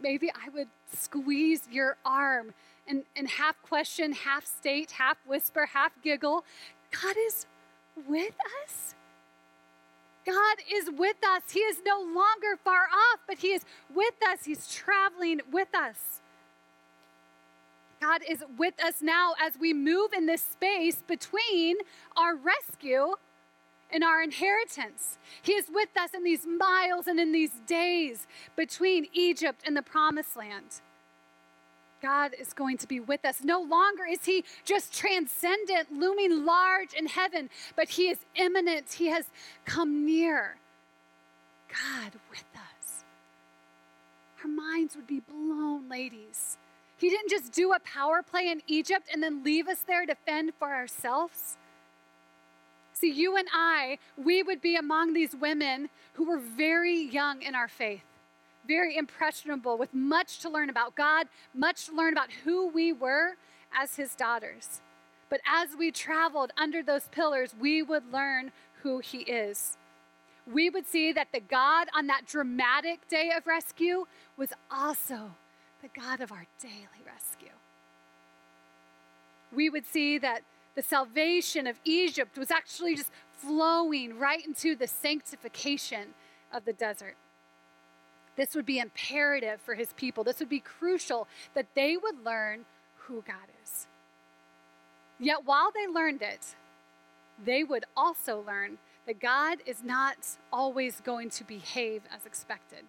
maybe 0.00 0.30
I 0.30 0.48
would 0.48 0.68
squeeze 0.94 1.62
your 1.70 1.96
arm 2.06 2.54
and, 2.86 3.04
and 3.16 3.28
half 3.28 3.60
question, 3.62 4.12
half 4.12 4.46
state, 4.46 4.92
half 4.92 5.18
whisper, 5.26 5.66
half 5.66 5.92
giggle. 6.02 6.44
God 6.90 7.16
is 7.26 7.46
with 8.08 8.34
us. 8.64 8.94
God 10.26 10.56
is 10.72 10.90
with 10.90 11.16
us. 11.26 11.42
He 11.50 11.60
is 11.60 11.78
no 11.84 12.00
longer 12.00 12.58
far 12.62 12.84
off, 12.84 13.20
but 13.26 13.38
He 13.38 13.48
is 13.48 13.64
with 13.94 14.14
us. 14.26 14.44
He's 14.44 14.68
traveling 14.72 15.40
with 15.50 15.74
us. 15.74 16.20
God 18.00 18.22
is 18.28 18.44
with 18.58 18.82
us 18.82 18.96
now 19.00 19.34
as 19.40 19.54
we 19.58 19.72
move 19.72 20.12
in 20.12 20.26
this 20.26 20.42
space 20.42 21.02
between 21.06 21.76
our 22.16 22.36
rescue 22.36 23.14
and 23.90 24.04
our 24.04 24.22
inheritance. 24.22 25.18
He 25.40 25.52
is 25.52 25.66
with 25.72 25.88
us 25.98 26.10
in 26.12 26.24
these 26.24 26.46
miles 26.46 27.06
and 27.06 27.18
in 27.18 27.32
these 27.32 27.52
days 27.66 28.26
between 28.56 29.06
Egypt 29.12 29.62
and 29.66 29.76
the 29.76 29.82
promised 29.82 30.36
land. 30.36 30.80
God 32.04 32.32
is 32.38 32.52
going 32.52 32.76
to 32.78 32.86
be 32.86 33.00
with 33.00 33.24
us. 33.24 33.42
No 33.42 33.62
longer 33.62 34.04
is 34.04 34.22
He 34.26 34.44
just 34.64 34.92
transcendent, 34.92 35.90
looming 35.90 36.44
large 36.44 36.92
in 36.92 37.06
heaven, 37.06 37.48
but 37.76 37.88
He 37.88 38.10
is 38.10 38.18
immanent. 38.34 38.92
He 38.92 39.06
has 39.06 39.24
come 39.64 40.04
near. 40.04 40.56
God 41.68 42.12
with 42.28 42.44
us. 42.54 43.04
Our 44.42 44.50
minds 44.50 44.94
would 44.96 45.06
be 45.06 45.20
blown, 45.20 45.88
ladies. 45.88 46.58
He 46.98 47.08
didn't 47.08 47.30
just 47.30 47.52
do 47.52 47.72
a 47.72 47.80
power 47.80 48.22
play 48.22 48.50
in 48.50 48.60
Egypt 48.66 49.08
and 49.10 49.22
then 49.22 49.42
leave 49.42 49.66
us 49.66 49.82
there 49.86 50.04
to 50.04 50.14
fend 50.14 50.52
for 50.58 50.74
ourselves. 50.74 51.56
See, 52.92 53.10
you 53.10 53.38
and 53.38 53.48
I, 53.50 53.98
we 54.22 54.42
would 54.42 54.60
be 54.60 54.76
among 54.76 55.14
these 55.14 55.34
women 55.34 55.88
who 56.12 56.26
were 56.26 56.38
very 56.38 57.00
young 57.00 57.40
in 57.40 57.54
our 57.54 57.68
faith 57.68 58.04
very 58.66 58.96
impressionable 58.96 59.76
with 59.76 59.92
much 59.92 60.40
to 60.40 60.48
learn 60.48 60.70
about 60.70 60.94
God, 60.94 61.28
much 61.54 61.86
to 61.86 61.94
learn 61.94 62.12
about 62.12 62.30
who 62.44 62.68
we 62.68 62.92
were 62.92 63.36
as 63.76 63.96
his 63.96 64.14
daughters. 64.14 64.80
But 65.28 65.40
as 65.46 65.70
we 65.76 65.90
traveled 65.90 66.52
under 66.56 66.82
those 66.82 67.08
pillars, 67.08 67.54
we 67.58 67.82
would 67.82 68.12
learn 68.12 68.52
who 68.82 68.98
he 68.98 69.18
is. 69.18 69.76
We 70.52 70.68
would 70.68 70.86
see 70.86 71.12
that 71.12 71.28
the 71.32 71.40
God 71.40 71.88
on 71.96 72.06
that 72.08 72.26
dramatic 72.26 73.08
day 73.08 73.30
of 73.36 73.46
rescue 73.46 74.04
was 74.36 74.50
also 74.70 75.34
the 75.82 75.88
God 75.98 76.20
of 76.20 76.30
our 76.30 76.46
daily 76.60 77.02
rescue. 77.04 77.48
We 79.54 79.70
would 79.70 79.86
see 79.86 80.18
that 80.18 80.42
the 80.74 80.82
salvation 80.82 81.66
of 81.66 81.78
Egypt 81.84 82.36
was 82.36 82.50
actually 82.50 82.96
just 82.96 83.10
flowing 83.38 84.18
right 84.18 84.44
into 84.44 84.74
the 84.74 84.86
sanctification 84.86 86.14
of 86.52 86.64
the 86.64 86.72
desert. 86.72 87.16
This 88.36 88.54
would 88.54 88.66
be 88.66 88.78
imperative 88.78 89.60
for 89.60 89.74
his 89.74 89.92
people. 89.94 90.24
This 90.24 90.40
would 90.40 90.48
be 90.48 90.60
crucial 90.60 91.28
that 91.54 91.66
they 91.74 91.96
would 91.96 92.24
learn 92.24 92.64
who 92.96 93.22
God 93.26 93.48
is. 93.62 93.86
Yet 95.18 95.44
while 95.44 95.70
they 95.72 95.86
learned 95.86 96.22
it, 96.22 96.56
they 97.44 97.64
would 97.64 97.84
also 97.96 98.42
learn 98.46 98.78
that 99.06 99.20
God 99.20 99.58
is 99.66 99.82
not 99.84 100.16
always 100.52 101.00
going 101.00 101.30
to 101.30 101.44
behave 101.44 102.02
as 102.14 102.26
expected. 102.26 102.84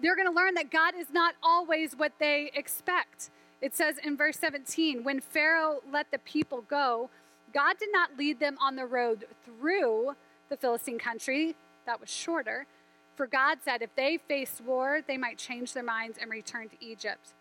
They're 0.00 0.16
going 0.16 0.28
to 0.28 0.34
learn 0.34 0.54
that 0.54 0.70
God 0.70 0.94
is 0.96 1.10
not 1.12 1.34
always 1.42 1.94
what 1.96 2.12
they 2.18 2.50
expect. 2.54 3.30
It 3.60 3.74
says 3.74 3.98
in 4.02 4.16
verse 4.16 4.38
17 4.38 5.04
when 5.04 5.20
Pharaoh 5.20 5.80
let 5.90 6.10
the 6.10 6.18
people 6.18 6.62
go, 6.62 7.10
God 7.52 7.76
did 7.78 7.90
not 7.92 8.16
lead 8.18 8.40
them 8.40 8.56
on 8.60 8.76
the 8.76 8.86
road 8.86 9.24
through 9.44 10.16
the 10.48 10.56
Philistine 10.56 10.98
country, 10.98 11.54
that 11.86 12.00
was 12.00 12.10
shorter, 12.10 12.66
for 13.14 13.26
God 13.26 13.58
said 13.64 13.82
if 13.82 13.94
they 13.94 14.18
faced 14.18 14.60
war, 14.60 15.00
they 15.06 15.16
might 15.16 15.38
change 15.38 15.72
their 15.72 15.82
minds 15.82 16.18
and 16.20 16.30
return 16.30 16.68
to 16.68 16.84
Egypt. 16.84 17.34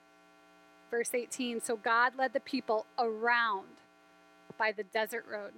Verse 0.91 1.09
18 1.13 1.61
So 1.61 1.75
God 1.75 2.13
led 2.17 2.33
the 2.33 2.39
people 2.39 2.85
around 2.99 3.81
by 4.57 4.71
the 4.71 4.83
desert 4.83 5.25
road 5.29 5.53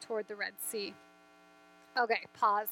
toward 0.00 0.28
the 0.28 0.36
Red 0.36 0.52
Sea. 0.64 0.94
Okay, 1.98 2.26
pause. 2.32 2.68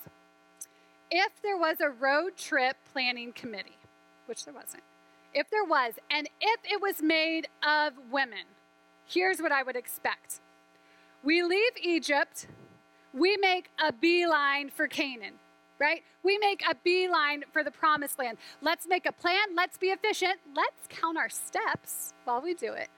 If 1.11 1.33
there 1.43 1.57
was 1.57 1.81
a 1.81 1.89
road 1.89 2.37
trip 2.37 2.77
planning 2.93 3.33
committee, 3.33 3.79
which 4.27 4.45
there 4.45 4.55
wasn't, 4.55 4.83
if 5.35 5.51
there 5.51 5.65
was, 5.65 5.95
and 6.11 6.29
if 6.41 6.61
it 6.65 6.81
was 6.81 7.03
made 7.03 7.49
of 7.67 7.95
women, 8.11 8.45
here's 9.05 9.41
what 9.41 9.53
I 9.53 9.63
would 9.63 9.77
expect. 9.77 10.41
We 11.23 11.43
leave 11.43 11.73
Egypt, 11.83 12.47
we 13.13 13.37
make 13.37 13.71
a 13.85 13.93
beeline 13.93 14.71
for 14.71 14.87
Canaan 14.87 15.35
right? 15.79 16.03
We 16.23 16.39
make 16.39 16.63
a 16.69 16.75
beeline 16.83 17.45
for 17.53 17.63
the 17.63 17.71
promised 17.71 18.19
land. 18.19 18.39
Let's 18.61 18.87
make 18.87 19.07
a 19.07 19.13
plan. 19.13 19.55
Let's 19.55 19.79
be 19.79 19.89
efficient. 19.89 20.39
Let's 20.55 20.87
count 20.89 21.17
our 21.17 21.29
steps 21.29 22.13
while 22.25 22.41
we 22.41 22.55
do 22.55 22.73
it. 22.73 22.89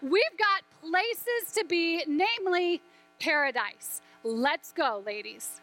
We've 0.00 0.38
got 0.38 0.62
places 0.80 1.52
to 1.54 1.64
be, 1.64 2.04
namely 2.06 2.80
paradise. 3.20 4.00
Let's 4.24 4.72
go, 4.72 5.02
ladies. 5.04 5.60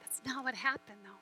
That's 0.00 0.20
not 0.26 0.44
what 0.44 0.54
happened, 0.54 0.98
though. 1.02 1.18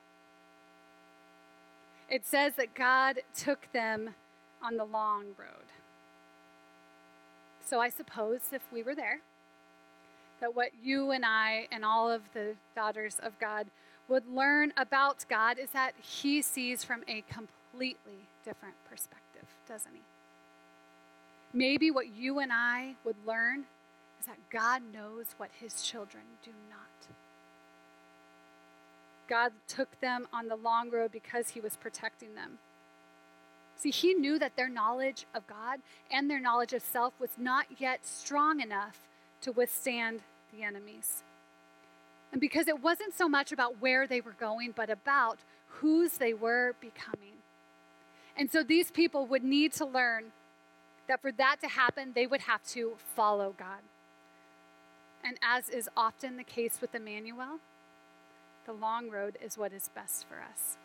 It 2.13 2.25
says 2.25 2.55
that 2.57 2.73
God 2.73 3.19
took 3.33 3.71
them 3.71 4.15
on 4.61 4.75
the 4.75 4.83
long 4.83 5.27
road. 5.37 5.71
So 7.65 7.79
I 7.79 7.87
suppose 7.87 8.41
if 8.51 8.61
we 8.73 8.83
were 8.83 8.95
there, 8.95 9.21
that 10.41 10.53
what 10.53 10.71
you 10.83 11.11
and 11.11 11.23
I 11.25 11.67
and 11.71 11.85
all 11.85 12.11
of 12.11 12.21
the 12.33 12.55
daughters 12.75 13.17
of 13.23 13.39
God 13.39 13.67
would 14.11 14.27
learn 14.27 14.73
about 14.75 15.25
God 15.29 15.57
is 15.57 15.69
that 15.69 15.93
he 16.01 16.41
sees 16.41 16.83
from 16.83 17.01
a 17.07 17.23
completely 17.31 18.27
different 18.43 18.75
perspective, 18.89 19.47
doesn't 19.65 19.93
he? 19.93 20.01
Maybe 21.53 21.89
what 21.91 22.13
you 22.13 22.39
and 22.39 22.51
I 22.51 22.95
would 23.05 23.15
learn 23.25 23.63
is 24.19 24.25
that 24.25 24.37
God 24.49 24.81
knows 24.93 25.27
what 25.37 25.49
his 25.61 25.81
children 25.81 26.23
do 26.43 26.51
not. 26.69 27.15
God 29.29 29.53
took 29.69 30.01
them 30.01 30.27
on 30.33 30.49
the 30.49 30.57
long 30.57 30.89
road 30.89 31.13
because 31.13 31.51
he 31.51 31.61
was 31.61 31.77
protecting 31.77 32.35
them. 32.35 32.59
See, 33.77 33.91
he 33.91 34.13
knew 34.13 34.37
that 34.39 34.57
their 34.57 34.67
knowledge 34.67 35.25
of 35.33 35.47
God 35.47 35.79
and 36.11 36.29
their 36.29 36.41
knowledge 36.41 36.73
of 36.73 36.81
self 36.81 37.13
was 37.17 37.31
not 37.37 37.65
yet 37.79 38.05
strong 38.05 38.59
enough 38.59 38.99
to 39.39 39.53
withstand 39.53 40.19
the 40.53 40.63
enemies. 40.63 41.23
And 42.31 42.39
because 42.39 42.67
it 42.67 42.81
wasn't 42.81 43.13
so 43.13 43.27
much 43.27 43.51
about 43.51 43.81
where 43.81 44.07
they 44.07 44.21
were 44.21 44.35
going, 44.39 44.73
but 44.75 44.89
about 44.89 45.39
whose 45.67 46.13
they 46.13 46.33
were 46.33 46.75
becoming. 46.79 47.39
And 48.37 48.49
so 48.51 48.63
these 48.63 48.91
people 48.91 49.25
would 49.25 49.43
need 49.43 49.73
to 49.73 49.85
learn 49.85 50.31
that 51.07 51.21
for 51.21 51.31
that 51.33 51.57
to 51.61 51.67
happen, 51.67 52.13
they 52.15 52.27
would 52.27 52.41
have 52.41 52.63
to 52.67 52.93
follow 53.15 53.53
God. 53.57 53.81
And 55.23 55.37
as 55.43 55.69
is 55.69 55.89
often 55.97 56.37
the 56.37 56.43
case 56.43 56.79
with 56.79 56.95
Emmanuel, 56.95 57.59
the 58.65 58.73
long 58.73 59.09
road 59.09 59.37
is 59.43 59.57
what 59.57 59.73
is 59.73 59.89
best 59.93 60.25
for 60.27 60.35
us. 60.35 60.77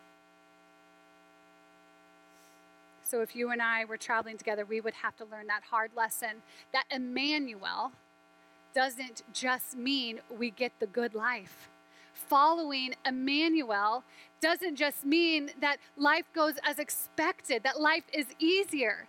So 3.03 3.21
if 3.21 3.35
you 3.35 3.51
and 3.51 3.61
I 3.61 3.85
were 3.85 3.97
traveling 3.97 4.37
together, 4.37 4.65
we 4.65 4.81
would 4.81 4.95
have 4.95 5.15
to 5.17 5.25
learn 5.25 5.47
that 5.47 5.63
hard 5.63 5.91
lesson 5.95 6.41
that 6.73 6.83
Emmanuel, 6.91 7.93
doesn't 8.77 9.23
just 9.33 9.75
mean 9.75 10.19
we 10.29 10.51
get 10.51 10.71
the 10.79 10.85
good 10.85 11.15
life. 11.15 11.67
Following 12.13 12.93
Emmanuel 13.03 14.03
doesn't 14.39 14.75
just 14.75 15.03
mean 15.03 15.49
that 15.59 15.77
life 15.97 16.25
goes 16.35 16.53
as 16.63 16.77
expected, 16.77 17.63
that 17.63 17.81
life 17.81 18.03
is 18.13 18.27
easier. 18.37 19.07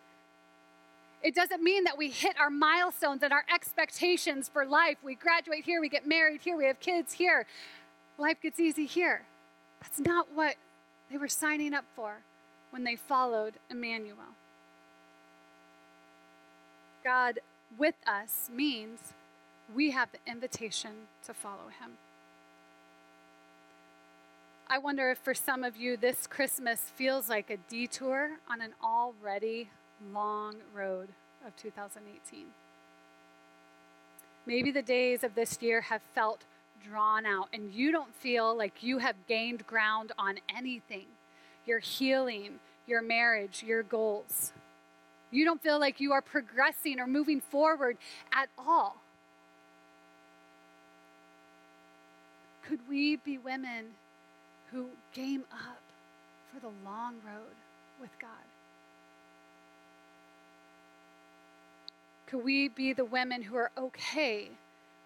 It 1.22 1.34
doesn't 1.34 1.62
mean 1.62 1.84
that 1.84 1.98
we 1.98 2.08
hit 2.08 2.40
our 2.40 2.48
milestones 2.48 3.22
and 3.22 3.30
our 3.30 3.44
expectations 3.54 4.48
for 4.48 4.64
life. 4.64 4.96
We 5.02 5.14
graduate 5.14 5.66
here, 5.66 5.82
we 5.82 5.90
get 5.90 6.06
married 6.06 6.40
here, 6.40 6.56
we 6.56 6.64
have 6.64 6.80
kids 6.80 7.12
here. 7.12 7.44
Life 8.16 8.40
gets 8.40 8.58
easy 8.58 8.86
here. 8.86 9.26
That's 9.82 10.00
not 10.00 10.28
what 10.34 10.54
they 11.10 11.18
were 11.18 11.28
signing 11.28 11.74
up 11.74 11.84
for 11.94 12.20
when 12.70 12.84
they 12.84 12.96
followed 12.96 13.56
Emmanuel. 13.68 14.32
God 17.04 17.40
with 17.76 17.96
us 18.06 18.48
means 18.50 19.12
we 19.74 19.90
have 19.90 20.08
the 20.12 20.30
invitation 20.30 20.92
to 21.26 21.34
follow 21.34 21.68
him. 21.80 21.92
I 24.70 24.78
wonder 24.78 25.10
if 25.10 25.18
for 25.18 25.34
some 25.34 25.64
of 25.64 25.76
you 25.76 25.96
this 25.96 26.26
Christmas 26.26 26.92
feels 26.94 27.28
like 27.28 27.50
a 27.50 27.56
detour 27.56 28.32
on 28.50 28.60
an 28.60 28.74
already 28.82 29.70
long 30.12 30.56
road 30.74 31.08
of 31.46 31.56
2018. 31.56 32.46
Maybe 34.46 34.70
the 34.70 34.82
days 34.82 35.24
of 35.24 35.34
this 35.34 35.58
year 35.60 35.82
have 35.82 36.02
felt 36.14 36.44
drawn 36.82 37.26
out 37.26 37.48
and 37.52 37.72
you 37.72 37.92
don't 37.92 38.14
feel 38.14 38.56
like 38.56 38.82
you 38.82 38.98
have 38.98 39.16
gained 39.26 39.66
ground 39.66 40.12
on 40.18 40.38
anything 40.54 41.06
your 41.66 41.80
healing, 41.80 42.60
your 42.86 43.02
marriage, 43.02 43.62
your 43.62 43.82
goals. 43.82 44.52
You 45.30 45.44
don't 45.44 45.62
feel 45.62 45.78
like 45.78 46.00
you 46.00 46.12
are 46.12 46.22
progressing 46.22 46.98
or 46.98 47.06
moving 47.06 47.42
forward 47.42 47.98
at 48.32 48.48
all. 48.56 48.96
Could 52.68 52.86
we 52.86 53.16
be 53.16 53.38
women 53.38 53.86
who 54.70 54.90
game 55.14 55.44
up 55.50 55.80
for 56.52 56.60
the 56.60 56.70
long 56.84 57.14
road 57.24 57.56
with 57.98 58.10
God? 58.20 58.28
Could 62.26 62.44
we 62.44 62.68
be 62.68 62.92
the 62.92 63.06
women 63.06 63.40
who 63.40 63.56
are 63.56 63.70
okay 63.78 64.50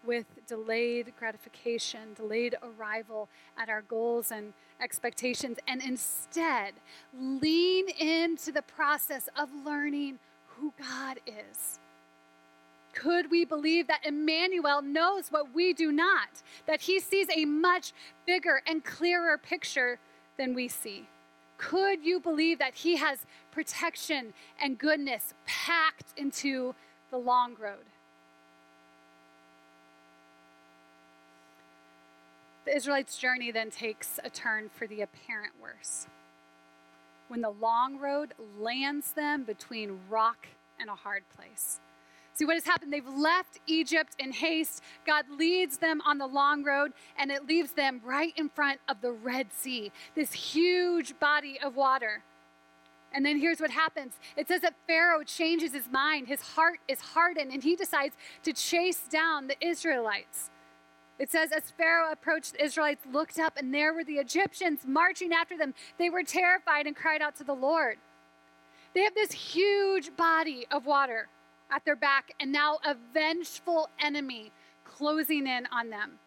with 0.04 0.26
delayed 0.48 1.12
gratification, 1.16 2.14
delayed 2.16 2.56
arrival 2.64 3.28
at 3.56 3.68
our 3.68 3.82
goals 3.82 4.32
and 4.32 4.54
expectations, 4.80 5.58
and 5.68 5.80
instead 5.80 6.74
lean 7.16 7.88
into 7.90 8.50
the 8.50 8.62
process 8.62 9.28
of 9.38 9.50
learning 9.64 10.18
who 10.56 10.72
God 10.76 11.20
is? 11.28 11.78
Could 12.92 13.30
we 13.30 13.44
believe 13.44 13.86
that 13.86 14.04
Emmanuel 14.04 14.82
knows 14.82 15.28
what 15.30 15.54
we 15.54 15.72
do 15.72 15.90
not? 15.90 16.42
That 16.66 16.82
he 16.82 17.00
sees 17.00 17.26
a 17.34 17.44
much 17.44 17.92
bigger 18.26 18.62
and 18.66 18.84
clearer 18.84 19.38
picture 19.38 19.98
than 20.36 20.54
we 20.54 20.68
see? 20.68 21.08
Could 21.56 22.04
you 22.04 22.20
believe 22.20 22.58
that 22.58 22.74
he 22.74 22.96
has 22.96 23.24
protection 23.50 24.34
and 24.60 24.78
goodness 24.78 25.32
packed 25.46 26.12
into 26.16 26.74
the 27.10 27.18
long 27.18 27.54
road? 27.58 27.86
The 32.64 32.76
Israelites' 32.76 33.16
journey 33.16 33.50
then 33.50 33.70
takes 33.70 34.20
a 34.22 34.30
turn 34.30 34.68
for 34.68 34.86
the 34.86 35.00
apparent 35.00 35.52
worse. 35.60 36.06
When 37.28 37.40
the 37.40 37.50
long 37.50 37.98
road 37.98 38.34
lands 38.60 39.12
them 39.12 39.44
between 39.44 40.00
rock 40.08 40.46
and 40.78 40.88
a 40.90 40.94
hard 40.94 41.24
place. 41.36 41.80
See 42.34 42.46
what 42.46 42.54
has 42.54 42.64
happened? 42.64 42.92
They've 42.92 43.06
left 43.06 43.60
Egypt 43.66 44.16
in 44.18 44.32
haste. 44.32 44.82
God 45.06 45.26
leads 45.28 45.78
them 45.78 46.00
on 46.06 46.18
the 46.18 46.26
long 46.26 46.64
road, 46.64 46.92
and 47.18 47.30
it 47.30 47.46
leaves 47.46 47.72
them 47.72 48.00
right 48.02 48.32
in 48.36 48.48
front 48.48 48.80
of 48.88 49.00
the 49.02 49.12
Red 49.12 49.52
Sea, 49.52 49.92
this 50.14 50.32
huge 50.32 51.18
body 51.20 51.58
of 51.62 51.76
water. 51.76 52.22
And 53.14 53.26
then 53.26 53.38
here's 53.38 53.60
what 53.60 53.70
happens 53.70 54.14
it 54.36 54.48
says 54.48 54.62
that 54.62 54.74
Pharaoh 54.86 55.22
changes 55.24 55.74
his 55.74 55.88
mind, 55.90 56.28
his 56.28 56.40
heart 56.40 56.80
is 56.88 57.00
hardened, 57.00 57.52
and 57.52 57.62
he 57.62 57.76
decides 57.76 58.16
to 58.44 58.54
chase 58.54 59.02
down 59.10 59.48
the 59.48 59.66
Israelites. 59.66 60.50
It 61.18 61.30
says, 61.30 61.52
as 61.52 61.70
Pharaoh 61.70 62.10
approached, 62.10 62.54
the 62.54 62.64
Israelites 62.64 63.04
looked 63.12 63.38
up, 63.38 63.58
and 63.58 63.72
there 63.72 63.92
were 63.92 64.02
the 64.02 64.14
Egyptians 64.14 64.80
marching 64.86 65.32
after 65.32 65.58
them. 65.58 65.74
They 65.98 66.08
were 66.08 66.24
terrified 66.24 66.86
and 66.86 66.96
cried 66.96 67.20
out 67.20 67.36
to 67.36 67.44
the 67.44 67.52
Lord. 67.52 67.98
They 68.94 69.02
have 69.02 69.14
this 69.14 69.32
huge 69.32 70.16
body 70.16 70.66
of 70.70 70.86
water 70.86 71.28
at 71.72 71.84
their 71.84 71.96
back, 71.96 72.32
and 72.38 72.52
now 72.52 72.78
a 72.84 72.94
vengeful 73.14 73.88
enemy 74.00 74.52
closing 74.84 75.46
in 75.46 75.66
on 75.72 75.90
them. 75.90 76.18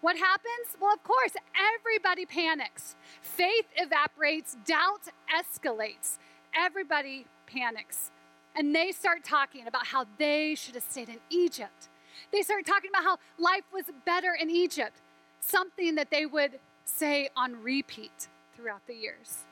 What 0.00 0.18
happens? 0.18 0.76
Well, 0.80 0.92
of 0.92 1.02
course, 1.02 1.32
everybody 1.56 2.26
panics. 2.26 2.94
Faith 3.22 3.64
evaporates, 3.76 4.56
doubt 4.66 5.08
escalates. 5.34 6.18
Everybody 6.54 7.26
panics. 7.46 8.10
And 8.54 8.74
they 8.74 8.92
start 8.92 9.24
talking 9.24 9.66
about 9.66 9.86
how 9.86 10.04
they 10.18 10.54
should 10.54 10.74
have 10.74 10.84
stayed 10.84 11.08
in 11.08 11.20
Egypt. 11.30 11.88
They 12.32 12.42
start 12.42 12.66
talking 12.66 12.90
about 12.90 13.04
how 13.04 13.18
life 13.38 13.64
was 13.72 13.84
better 14.04 14.36
in 14.38 14.50
Egypt, 14.50 15.00
something 15.40 15.94
that 15.94 16.10
they 16.10 16.26
would 16.26 16.60
say 16.84 17.30
on 17.36 17.62
repeat 17.62 18.28
throughout 18.54 18.86
the 18.86 18.94
years. 18.94 19.44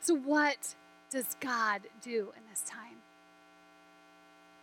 So, 0.00 0.14
what 0.14 0.74
does 1.10 1.36
God 1.40 1.82
do 2.02 2.32
in 2.36 2.42
this 2.50 2.62
time? 2.62 3.01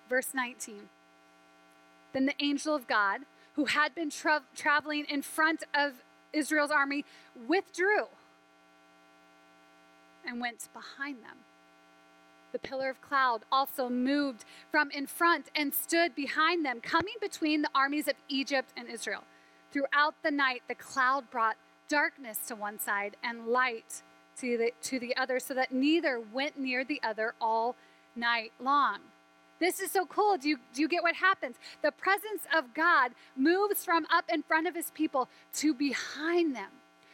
Verse 0.09 0.33
19. 0.33 0.89
Then 2.13 2.25
the 2.25 2.33
angel 2.39 2.75
of 2.75 2.87
God, 2.87 3.21
who 3.53 3.65
had 3.65 3.93
been 3.93 4.09
tra- 4.09 4.43
traveling 4.55 5.05
in 5.07 5.21
front 5.21 5.63
of 5.73 6.03
Israel's 6.33 6.71
army, 6.71 7.05
withdrew 7.47 8.07
and 10.25 10.41
went 10.41 10.67
behind 10.73 11.17
them. 11.17 11.37
The 12.51 12.59
pillar 12.59 12.89
of 12.89 13.01
cloud 13.01 13.43
also 13.51 13.89
moved 13.89 14.43
from 14.71 14.89
in 14.91 15.05
front 15.05 15.49
and 15.55 15.73
stood 15.73 16.15
behind 16.15 16.65
them, 16.65 16.81
coming 16.81 17.13
between 17.21 17.61
the 17.61 17.69
armies 17.75 18.07
of 18.07 18.15
Egypt 18.27 18.69
and 18.75 18.89
Israel. 18.89 19.23
Throughout 19.71 20.15
the 20.23 20.31
night, 20.31 20.63
the 20.67 20.75
cloud 20.75 21.29
brought 21.29 21.57
darkness 21.87 22.39
to 22.47 22.55
one 22.55 22.79
side 22.79 23.15
and 23.23 23.47
light 23.47 24.01
to 24.39 24.57
the, 24.57 24.71
to 24.83 24.99
the 24.99 25.15
other, 25.15 25.39
so 25.39 25.53
that 25.53 25.71
neither 25.71 26.19
went 26.19 26.57
near 26.57 26.83
the 26.83 26.99
other 27.03 27.35
all 27.39 27.75
night 28.15 28.51
long. 28.59 28.99
This 29.59 29.79
is 29.79 29.91
so 29.91 30.05
cool. 30.05 30.37
Do 30.37 30.47
you, 30.47 30.57
do 30.73 30.81
you 30.81 30.87
get 30.87 31.03
what 31.03 31.15
happens? 31.15 31.57
The 31.81 31.91
presence 31.91 32.43
of 32.55 32.73
God 32.73 33.11
moves 33.35 33.83
from 33.83 34.05
up 34.11 34.25
in 34.31 34.41
front 34.43 34.67
of 34.67 34.75
his 34.75 34.91
people 34.91 35.27
to 35.55 35.73
behind 35.73 36.55
them, 36.55 36.71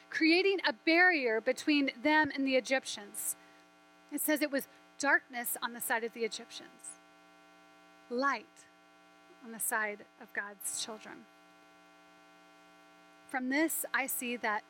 creating 0.10 0.60
a 0.68 0.74
barrier 0.74 1.42
between 1.42 1.92
them 2.04 2.32
and 2.34 2.48
the 2.48 2.56
Egyptians. 2.56 3.36
It 4.12 4.22
says 4.22 4.42
it 4.42 4.52
was 4.52 4.68
darkness 5.00 5.58
on 5.62 5.74
the 5.74 5.82
side 5.82 6.04
of 6.04 6.14
the 6.14 6.24
Egyptians, 6.24 7.00
light 8.10 8.46
on 9.44 9.52
the 9.52 9.60
side 9.60 10.06
of 10.22 10.32
God's 10.34 10.84
children. 10.84 11.26
From 13.28 13.50
this, 13.50 13.86
I 13.94 14.08
see 14.08 14.38
that 14.38 14.64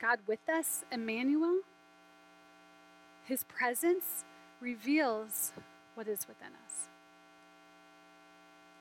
God 0.00 0.20
with 0.26 0.48
us, 0.48 0.84
Emmanuel, 0.90 1.60
his 3.24 3.44
presence 3.44 4.24
reveals 4.60 5.52
what 5.94 6.08
is 6.08 6.26
within 6.28 6.52
us. 6.66 6.88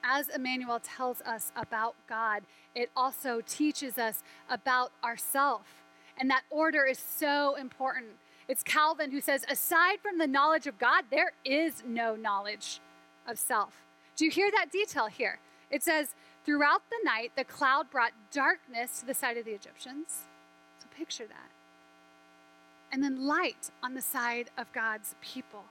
As 0.03 0.29
Emmanuel 0.29 0.79
tells 0.79 1.21
us 1.21 1.51
about 1.55 1.95
God, 2.09 2.43
it 2.73 2.89
also 2.95 3.41
teaches 3.45 3.97
us 3.97 4.23
about 4.49 4.91
ourself. 5.03 5.83
And 6.17 6.29
that 6.29 6.43
order 6.49 6.85
is 6.85 6.99
so 6.99 7.55
important. 7.55 8.13
It's 8.47 8.63
Calvin 8.63 9.11
who 9.11 9.21
says, 9.21 9.45
aside 9.47 9.99
from 10.01 10.17
the 10.17 10.27
knowledge 10.27 10.67
of 10.67 10.79
God, 10.79 11.05
there 11.11 11.33
is 11.45 11.83
no 11.85 12.15
knowledge 12.15 12.79
of 13.27 13.37
self. 13.37 13.73
Do 14.15 14.25
you 14.25 14.31
hear 14.31 14.51
that 14.51 14.71
detail 14.71 15.07
here? 15.07 15.39
It 15.69 15.83
says, 15.83 16.09
throughout 16.45 16.81
the 16.89 16.99
night, 17.05 17.31
the 17.35 17.43
cloud 17.43 17.89
brought 17.91 18.11
darkness 18.31 18.99
to 18.99 19.05
the 19.05 19.13
side 19.13 19.37
of 19.37 19.45
the 19.45 19.53
Egyptians. 19.53 20.23
So 20.79 20.87
picture 20.97 21.27
that. 21.27 21.51
And 22.91 23.03
then 23.03 23.25
light 23.25 23.69
on 23.81 23.93
the 23.93 24.01
side 24.01 24.49
of 24.57 24.73
God's 24.73 25.15
people. 25.21 25.65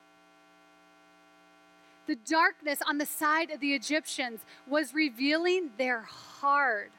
The 2.11 2.16
darkness 2.16 2.81
on 2.88 2.99
the 2.99 3.07
side 3.07 3.53
of 3.53 3.61
the 3.61 3.73
Egyptians 3.73 4.40
was 4.66 4.92
revealing 4.92 5.70
their 5.79 6.01
hard, 6.01 6.90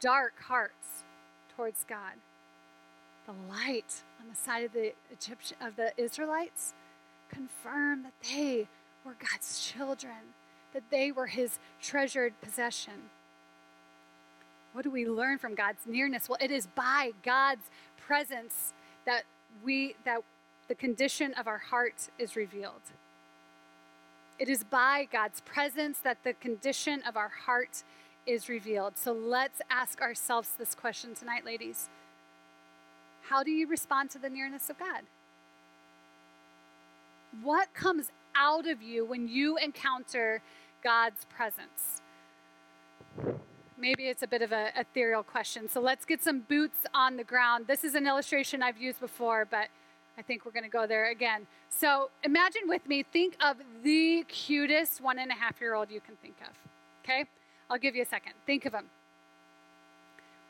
dark 0.00 0.32
hearts 0.42 1.04
towards 1.54 1.84
God. 1.88 2.14
The 3.26 3.34
light 3.48 4.02
on 4.20 4.28
the 4.28 4.34
side 4.34 4.64
of 4.64 4.72
the 4.72 4.94
Egyptian 5.12 5.58
of 5.60 5.76
the 5.76 5.92
Israelites 5.96 6.74
confirmed 7.28 8.04
that 8.04 8.14
they 8.34 8.66
were 9.04 9.14
God's 9.30 9.64
children, 9.64 10.34
that 10.72 10.90
they 10.90 11.12
were 11.12 11.28
his 11.28 11.60
treasured 11.80 12.32
possession. 12.40 13.10
What 14.72 14.82
do 14.82 14.90
we 14.90 15.06
learn 15.06 15.38
from 15.38 15.54
God's 15.54 15.86
nearness? 15.86 16.28
Well, 16.28 16.38
it 16.40 16.50
is 16.50 16.66
by 16.66 17.12
God's 17.22 17.70
presence 17.96 18.72
that 19.06 19.22
we 19.62 19.94
that 20.04 20.22
the 20.66 20.74
condition 20.74 21.32
of 21.34 21.46
our 21.46 21.58
heart 21.58 22.08
is 22.18 22.34
revealed. 22.34 22.82
It 24.42 24.48
is 24.48 24.64
by 24.64 25.06
God's 25.12 25.40
presence 25.42 26.00
that 26.00 26.24
the 26.24 26.32
condition 26.32 27.00
of 27.06 27.16
our 27.16 27.28
heart 27.28 27.84
is 28.26 28.48
revealed. 28.48 28.98
So 28.98 29.12
let's 29.12 29.62
ask 29.70 30.00
ourselves 30.02 30.48
this 30.58 30.74
question 30.74 31.14
tonight, 31.14 31.44
ladies. 31.44 31.88
How 33.28 33.44
do 33.44 33.52
you 33.52 33.68
respond 33.68 34.10
to 34.10 34.18
the 34.18 34.28
nearness 34.28 34.68
of 34.68 34.80
God? 34.80 35.02
What 37.40 37.72
comes 37.72 38.10
out 38.34 38.66
of 38.66 38.82
you 38.82 39.04
when 39.04 39.28
you 39.28 39.58
encounter 39.58 40.42
God's 40.82 41.24
presence? 41.26 42.02
Maybe 43.78 44.08
it's 44.08 44.24
a 44.24 44.26
bit 44.26 44.42
of 44.42 44.52
an 44.52 44.72
ethereal 44.76 45.22
question. 45.22 45.68
So 45.68 45.80
let's 45.80 46.04
get 46.04 46.20
some 46.20 46.40
boots 46.40 46.78
on 46.92 47.16
the 47.16 47.22
ground. 47.22 47.68
This 47.68 47.84
is 47.84 47.94
an 47.94 48.08
illustration 48.08 48.60
I've 48.60 48.78
used 48.78 48.98
before, 48.98 49.46
but 49.48 49.68
I 50.18 50.22
think 50.22 50.44
we're 50.44 50.52
going 50.52 50.64
to 50.64 50.70
go 50.70 50.86
there 50.86 51.10
again. 51.10 51.46
So 51.70 52.10
imagine 52.22 52.62
with 52.66 52.86
me, 52.86 53.02
think 53.02 53.36
of 53.40 53.56
the 53.82 54.24
cutest 54.28 55.00
one 55.00 55.18
and 55.18 55.30
a 55.30 55.34
half 55.34 55.60
year 55.60 55.74
old 55.74 55.90
you 55.90 56.00
can 56.00 56.16
think 56.16 56.36
of. 56.42 56.54
Okay? 57.02 57.24
I'll 57.70 57.78
give 57.78 57.96
you 57.96 58.02
a 58.02 58.06
second. 58.06 58.32
Think 58.46 58.66
of 58.66 58.74
him. 58.74 58.86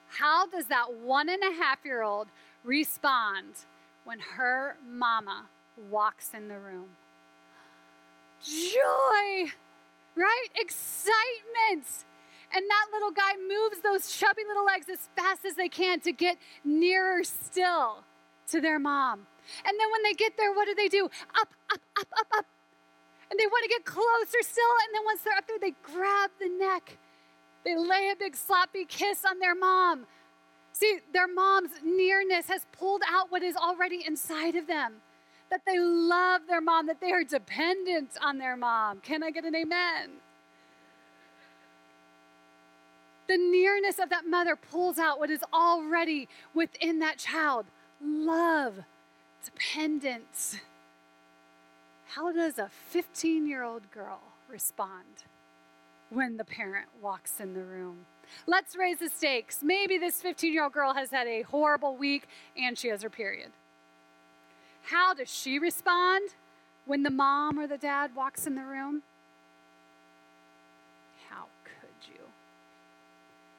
How 0.09 0.47
does 0.47 0.67
that 0.67 0.93
one 0.95 1.29
and 1.29 1.43
a 1.43 1.55
half 1.63 1.79
year 1.85 2.03
old 2.03 2.29
respond 2.65 3.55
when 4.05 4.19
her 4.19 4.77
mama 4.87 5.47
walks 5.91 6.33
in 6.35 6.49
the 6.49 6.59
room? 6.59 6.89
Joy, 8.45 9.53
right? 10.17 10.49
Excitement. 10.57 11.87
And 12.55 12.65
that 12.69 12.87
little 12.93 13.13
guy 13.13 13.33
moves 13.49 13.81
those 13.83 14.15
chubby 14.15 14.43
little 14.47 14.67
legs 14.67 14.87
as 14.91 15.09
fast 15.17 15.45
as 15.45 15.55
they 15.55 15.69
can 15.69 16.01
to 16.01 16.13
get 16.13 16.37
nearer 16.65 17.25
still 17.25 18.05
to 18.49 18.61
their 18.61 18.79
mom. 18.79 19.27
And 19.67 19.79
then 19.79 19.91
when 19.91 20.03
they 20.03 20.15
get 20.15 20.37
there, 20.37 20.53
what 20.53 20.67
do 20.67 20.75
they 20.75 20.89
do? 20.89 21.07
Up, 21.41 21.49
up, 21.73 21.81
up, 21.99 22.09
up, 22.19 22.27
up. 22.39 22.47
And 23.31 23.41
they 23.41 23.47
want 23.47 23.63
to 23.65 23.69
get 23.69 23.85
closer 23.85 24.43
still. 24.43 24.75
And 24.87 24.95
then 24.95 25.05
once 25.05 25.23
they're 25.23 25.37
up 25.37 25.47
there, 25.47 25.59
they 25.59 25.75
grab 25.83 26.31
the 26.41 26.49
neck. 26.49 26.99
They 27.65 27.77
lay 27.77 28.11
a 28.13 28.17
big 28.17 28.37
sloppy 28.37 28.85
kiss 28.85 29.25
on 29.25 29.39
their 29.39 29.55
mom. 29.55 30.07
See, 30.73 30.99
their 31.13 31.29
mom's 31.29 31.71
nearness 31.85 32.49
has 32.49 32.67
pulled 32.73 33.03
out 33.09 33.31
what 33.31 33.43
is 33.43 33.57
already 33.57 34.05
inside 34.07 34.57
of 34.57 34.67
them. 34.67 34.95
That 35.51 35.63
they 35.67 35.79
love 35.79 36.43
their 36.49 36.63
mom, 36.63 36.87
that 36.87 37.01
they 37.01 37.13
are 37.13 37.25
dependent 37.25 38.11
on 38.23 38.39
their 38.39 38.57
mom. 38.57 39.01
Can 39.01 39.23
I 39.23 39.31
get 39.31 39.45
an 39.45 39.55
amen? 39.55 40.11
The 43.29 43.37
nearness 43.37 43.99
of 43.99 44.09
that 44.11 44.27
mother 44.27 44.57
pulls 44.57 44.99
out 44.99 45.19
what 45.19 45.31
is 45.31 45.45
already 45.53 46.29
within 46.55 46.99
that 47.01 47.19
child 47.19 47.67
love, 48.03 48.75
dependence. 49.45 50.57
How 52.15 52.33
does 52.33 52.59
a 52.59 52.69
15 52.91 53.47
year 53.47 53.63
old 53.63 53.91
girl 53.91 54.21
respond 54.49 55.25
when 56.11 56.37
the 56.37 56.45
parent 56.45 56.89
walks 57.01 57.41
in 57.41 57.55
the 57.55 57.63
room? 57.63 58.07
Let's 58.47 58.77
raise 58.77 58.99
the 58.99 59.09
stakes. 59.09 59.61
Maybe 59.63 59.99
this 59.99 60.21
15 60.21 60.53
year 60.53 60.65
old 60.65 60.73
girl 60.73 60.95
has 60.95 61.11
had 61.11 61.27
a 61.27 61.43
horrible 61.43 61.97
week 61.97 62.27
and 62.57 62.77
she 62.79 62.89
has 62.89 63.03
her 63.03 63.11
period. 63.11 63.51
How 64.85 65.15
does 65.15 65.33
she 65.33 65.59
respond 65.59 66.31
when 66.87 67.03
the 67.03 67.11
mom 67.11 67.59
or 67.59 67.67
the 67.67 67.79
dad 67.79 68.15
walks 68.15 68.47
in 68.47 68.55
the 68.57 68.63
room? 68.63 69.03
How 71.31 71.47
could 71.65 72.09
you? 72.09 72.25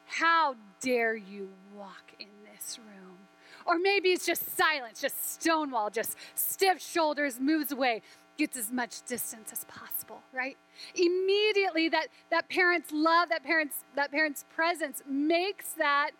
How 0.06 0.54
dare 0.80 1.16
you 1.16 1.48
walk 1.76 2.12
in 2.18 2.28
this 2.52 2.78
room? 2.78 3.23
Or 3.66 3.78
maybe 3.78 4.10
it's 4.10 4.26
just 4.26 4.56
silence, 4.56 5.00
just 5.00 5.40
stonewall, 5.40 5.90
just 5.90 6.16
stiff 6.34 6.82
shoulders, 6.82 7.40
moves 7.40 7.72
away, 7.72 8.02
gets 8.36 8.56
as 8.56 8.70
much 8.70 9.02
distance 9.06 9.52
as 9.52 9.64
possible, 9.64 10.20
right? 10.32 10.56
Immediately 10.94 11.88
that, 11.90 12.08
that 12.30 12.48
parent's 12.48 12.92
love, 12.92 13.28
that 13.30 13.42
parent's, 13.42 13.76
that 13.96 14.10
parent's 14.10 14.44
presence 14.54 15.02
makes 15.08 15.72
that 15.74 16.10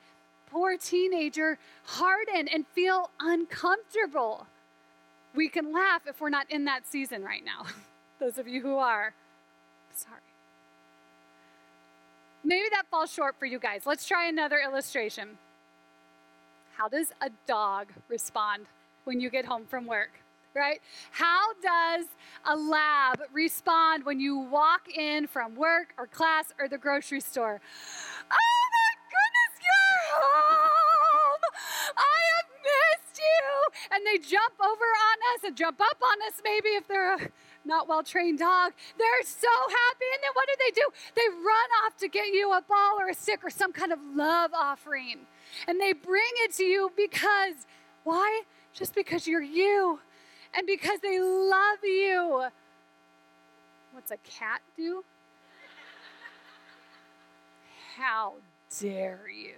poor 0.51 0.77
teenager 0.77 1.59
harden 1.85 2.49
and 2.49 2.67
feel 2.75 3.11
uncomfortable. 3.21 4.47
We 5.35 5.49
can 5.49 5.73
laugh 5.73 6.03
if 6.07 6.21
we're 6.21 6.31
not 6.31 6.51
in 6.51 6.65
that 6.67 6.87
season 6.87 7.25
right 7.25 7.45
now. 7.45 7.67
Those 8.21 8.39
of 8.39 8.47
you 8.47 8.63
who 8.63 8.77
are, 8.77 9.13
sorry. 9.95 10.21
Maybe 12.45 12.69
that 12.73 12.87
falls 12.91 13.11
short 13.13 13.37
for 13.39 13.47
you 13.47 13.59
guys. 13.59 13.87
Let's 13.87 14.07
try 14.07 14.29
another 14.29 14.61
illustration. 14.65 15.39
How 16.77 16.89
does 16.89 17.13
a 17.21 17.31
dog 17.47 17.93
respond 18.09 18.67
when 19.05 19.21
you 19.21 19.31
get 19.31 19.45
home 19.45 19.65
from 19.67 19.87
work? 19.87 20.11
Right? 20.55 20.81
How 21.11 21.53
does 21.63 22.07
a 22.45 22.57
lab 22.57 23.21
respond 23.33 24.05
when 24.05 24.21
you 24.21 24.39
walk 24.39 24.89
in 24.89 25.27
from 25.27 25.55
work 25.57 25.95
or 25.99 26.07
class 26.07 26.53
or 26.59 26.69
the 26.69 26.79
grocery 26.79 27.21
store? 27.21 27.61
Oh 28.31 28.63
my 28.77 28.91
goodness, 29.11 29.53
you're 29.63 30.21
home! 30.21 31.41
I 31.97 32.19
have 32.35 32.51
missed 32.63 33.19
you! 33.19 33.97
And 33.97 34.07
they 34.07 34.19
jump 34.19 34.55
over 34.61 34.85
on 34.85 35.17
us 35.35 35.45
and 35.45 35.57
jump 35.57 35.81
up 35.81 35.99
on 36.01 36.23
us, 36.29 36.41
maybe 36.45 36.69
if 36.71 36.87
they're 36.87 37.15
a 37.17 37.19
not 37.65 37.89
well 37.89 38.03
trained 38.03 38.39
dog. 38.39 38.73
They're 38.99 39.25
so 39.25 39.49
happy. 39.49 40.07
And 40.15 40.23
then 40.23 40.31
what 40.35 40.47
do 40.47 40.55
they 40.59 40.71
do? 40.71 40.89
They 41.17 41.29
run 41.35 41.69
off 41.85 41.97
to 41.99 42.09
get 42.09 42.29
you 42.29 42.53
a 42.53 42.63
ball 42.63 43.01
or 43.01 43.09
a 43.09 43.15
stick 43.15 43.41
or 43.43 43.51
some 43.51 43.73
kind 43.73 43.93
of 43.93 43.99
love 44.15 44.53
offering. 44.55 45.27
And 45.67 45.81
they 45.81 45.93
bring 45.93 46.31
it 46.45 46.53
to 46.55 46.65
you 46.65 46.91
because, 46.97 47.67
why? 48.05 48.43
Just 48.73 48.95
because 48.95 49.27
you're 49.27 49.43
you 49.43 50.01
and 50.57 50.67
because 50.67 51.01
they 51.01 51.21
love 51.21 51.79
you. 51.83 52.47
What's 53.93 54.11
a 54.11 54.17
cat 54.19 54.61
do? 54.77 55.05
How 57.97 58.35
dare 58.81 59.29
you? 59.29 59.55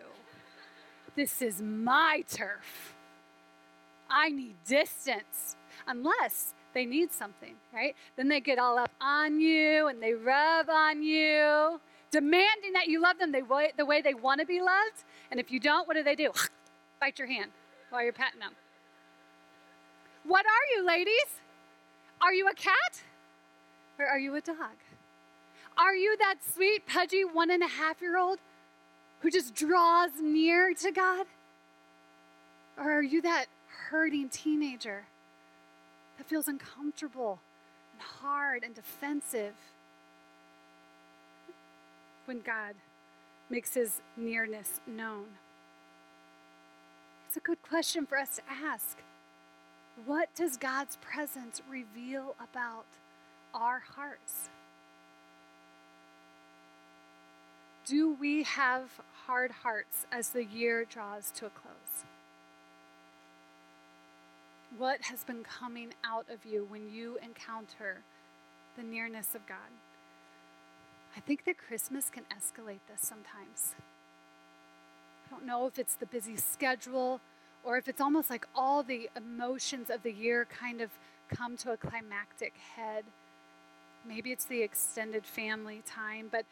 This 1.15 1.41
is 1.41 1.63
my 1.63 2.23
turf. 2.29 2.95
I 4.11 4.29
need 4.29 4.57
distance. 4.67 5.57
Unless 5.87 6.55
they 6.75 6.85
need 6.85 7.13
something, 7.13 7.55
right? 7.73 7.97
Then 8.17 8.29
they 8.29 8.41
get 8.41 8.59
all 8.59 8.79
up 8.79 8.91
on 9.01 9.41
you 9.41 9.89
and 9.89 10.03
they 10.03 10.13
rub 10.13 10.69
on 10.69 11.03
you, 11.03 11.81
demanding 12.11 12.73
that 12.75 12.87
you 12.89 13.01
love 13.01 13.19
them 13.19 13.33
the 13.33 13.43
way, 13.43 13.73
the 13.77 13.87
way 13.87 14.03
they 14.03 14.15
want 14.15 14.41
to 14.41 14.47
be 14.47 14.61
loved. 14.61 15.05
And 15.31 15.41
if 15.41 15.51
you 15.51 15.61
don't, 15.61 15.87
what 15.87 15.97
do 15.97 16.03
they 16.03 16.15
do? 16.15 16.33
Bite 17.01 17.19
your 17.19 17.29
hand 17.29 17.51
while 17.91 18.03
you're 18.03 18.13
petting 18.13 18.41
them. 18.41 18.53
What 20.25 20.45
are 20.47 20.77
you, 20.77 20.87
ladies? 20.87 21.41
Are 22.21 22.33
you 22.33 22.49
a 22.49 22.55
cat 22.55 23.03
or 23.99 24.07
are 24.07 24.19
you 24.19 24.35
a 24.35 24.41
dog? 24.41 24.77
Are 25.79 25.95
you 25.95 26.17
that 26.19 26.37
sweet, 26.55 26.87
pudgy 26.87 27.25
one 27.25 27.51
and 27.51 27.63
a 27.63 27.69
half 27.69 28.01
year 28.01 28.19
old 28.19 28.39
who 29.21 29.31
just 29.31 29.55
draws 29.55 30.11
near 30.21 30.73
to 30.75 30.91
God? 30.91 31.27
Or 32.79 32.91
are 32.91 33.03
you 33.03 33.23
that 33.23 33.47
hurting 33.91 34.31
teenager 34.31 35.05
that 36.17 36.27
feels 36.27 36.49
uncomfortable 36.49 37.41
and 37.93 38.03
hard 38.03 38.65
and 38.65 38.75
defensive 38.75 39.55
when 42.25 42.41
God 42.41 42.75
makes 43.49 43.75
his 43.75 44.01
nearness 44.17 44.81
known? 44.87 45.27
It's 47.29 47.37
a 47.37 47.41
good 47.41 47.63
question 47.63 48.07
for 48.07 48.19
us 48.19 48.37
to 48.37 48.43
ask. 48.51 48.99
What 50.05 50.35
does 50.35 50.57
God's 50.57 50.97
presence 50.97 51.63
reveal 51.69 52.35
about 52.39 52.87
our 53.55 53.83
hearts? 53.95 54.51
Do 57.87 58.13
we 58.13 58.43
have 58.43 58.91
hard 59.27 59.51
hearts 59.51 60.07
as 60.11 60.31
the 60.31 60.45
year 60.45 60.85
draws 60.85 61.31
to 61.33 61.47
a 61.47 61.51
close? 61.51 62.05
What 64.77 65.03
has 65.03 65.25
been 65.25 65.45
coming 65.45 65.95
out 66.05 66.27
of 66.29 66.45
you 66.45 66.67
when 66.69 66.93
you 66.93 67.19
encounter 67.23 68.03
the 68.77 68.83
nearness 68.83 69.35
of 69.35 69.47
God? 69.47 69.71
I 71.17 71.21
think 71.21 71.45
that 71.47 71.57
Christmas 71.57 72.11
can 72.11 72.25
escalate 72.25 72.81
this 72.89 73.01
sometimes. 73.01 73.75
I 75.27 75.31
don't 75.31 75.47
know 75.47 75.67
if 75.67 75.79
it's 75.79 75.95
the 75.95 76.07
busy 76.07 76.37
schedule 76.37 77.21
or 77.65 77.79
if 77.79 77.89
it's 77.89 78.01
almost 78.01 78.29
like 78.29 78.47
all 78.55 78.83
the 78.83 79.09
emotions 79.17 79.89
of 79.91 80.03
the 80.03 80.13
year 80.13 80.47
kind 80.47 80.81
of 80.81 80.91
come 81.29 81.57
to 81.57 81.73
a 81.73 81.77
climactic 81.77 82.53
head. 82.77 83.05
Maybe 84.07 84.31
it's 84.31 84.45
the 84.45 84.63
extended 84.63 85.25
family 85.25 85.83
time, 85.87 86.29
but 86.31 86.45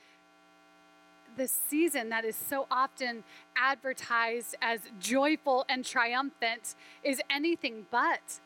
this 1.37 1.53
season 1.69 2.09
that 2.09 2.25
is 2.25 2.35
so 2.35 2.67
often 2.71 3.23
advertised 3.57 4.55
as 4.63 4.81
joyful 4.99 5.65
and 5.69 5.85
triumphant 5.85 6.75
is 7.03 7.21
anything 7.31 7.87
but. 7.91 8.41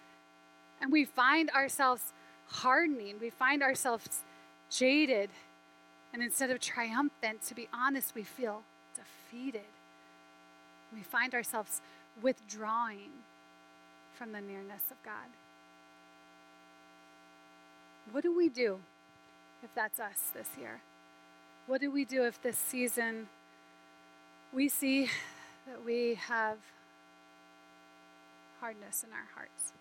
And 0.80 0.90
we 0.92 1.04
find 1.04 1.48
ourselves 1.50 2.12
hardening, 2.46 3.16
we 3.20 3.30
find 3.30 3.62
ourselves 3.62 4.24
jaded. 4.70 5.30
And 6.12 6.22
instead 6.22 6.50
of 6.50 6.60
triumphant, 6.60 7.42
to 7.48 7.54
be 7.54 7.68
honest, 7.72 8.14
we 8.14 8.22
feel 8.22 8.62
defeated. 8.94 9.68
We 10.94 11.02
find 11.02 11.34
ourselves 11.34 11.80
withdrawing 12.22 13.10
from 14.16 14.32
the 14.32 14.40
nearness 14.40 14.82
of 14.90 15.02
God. 15.04 15.30
What 18.10 18.22
do 18.22 18.34
we 18.34 18.48
do 18.48 18.80
if 19.62 19.74
that's 19.74 20.00
us 20.00 20.30
this 20.34 20.48
year? 20.58 20.80
What 21.66 21.80
do 21.80 21.90
we 21.90 22.04
do 22.04 22.24
if 22.24 22.40
this 22.42 22.56
season 22.56 23.28
we 24.52 24.68
see 24.68 25.10
that 25.66 25.84
we 25.84 26.14
have 26.14 26.56
hardness 28.60 29.04
in 29.04 29.12
our 29.12 29.28
hearts? 29.34 29.72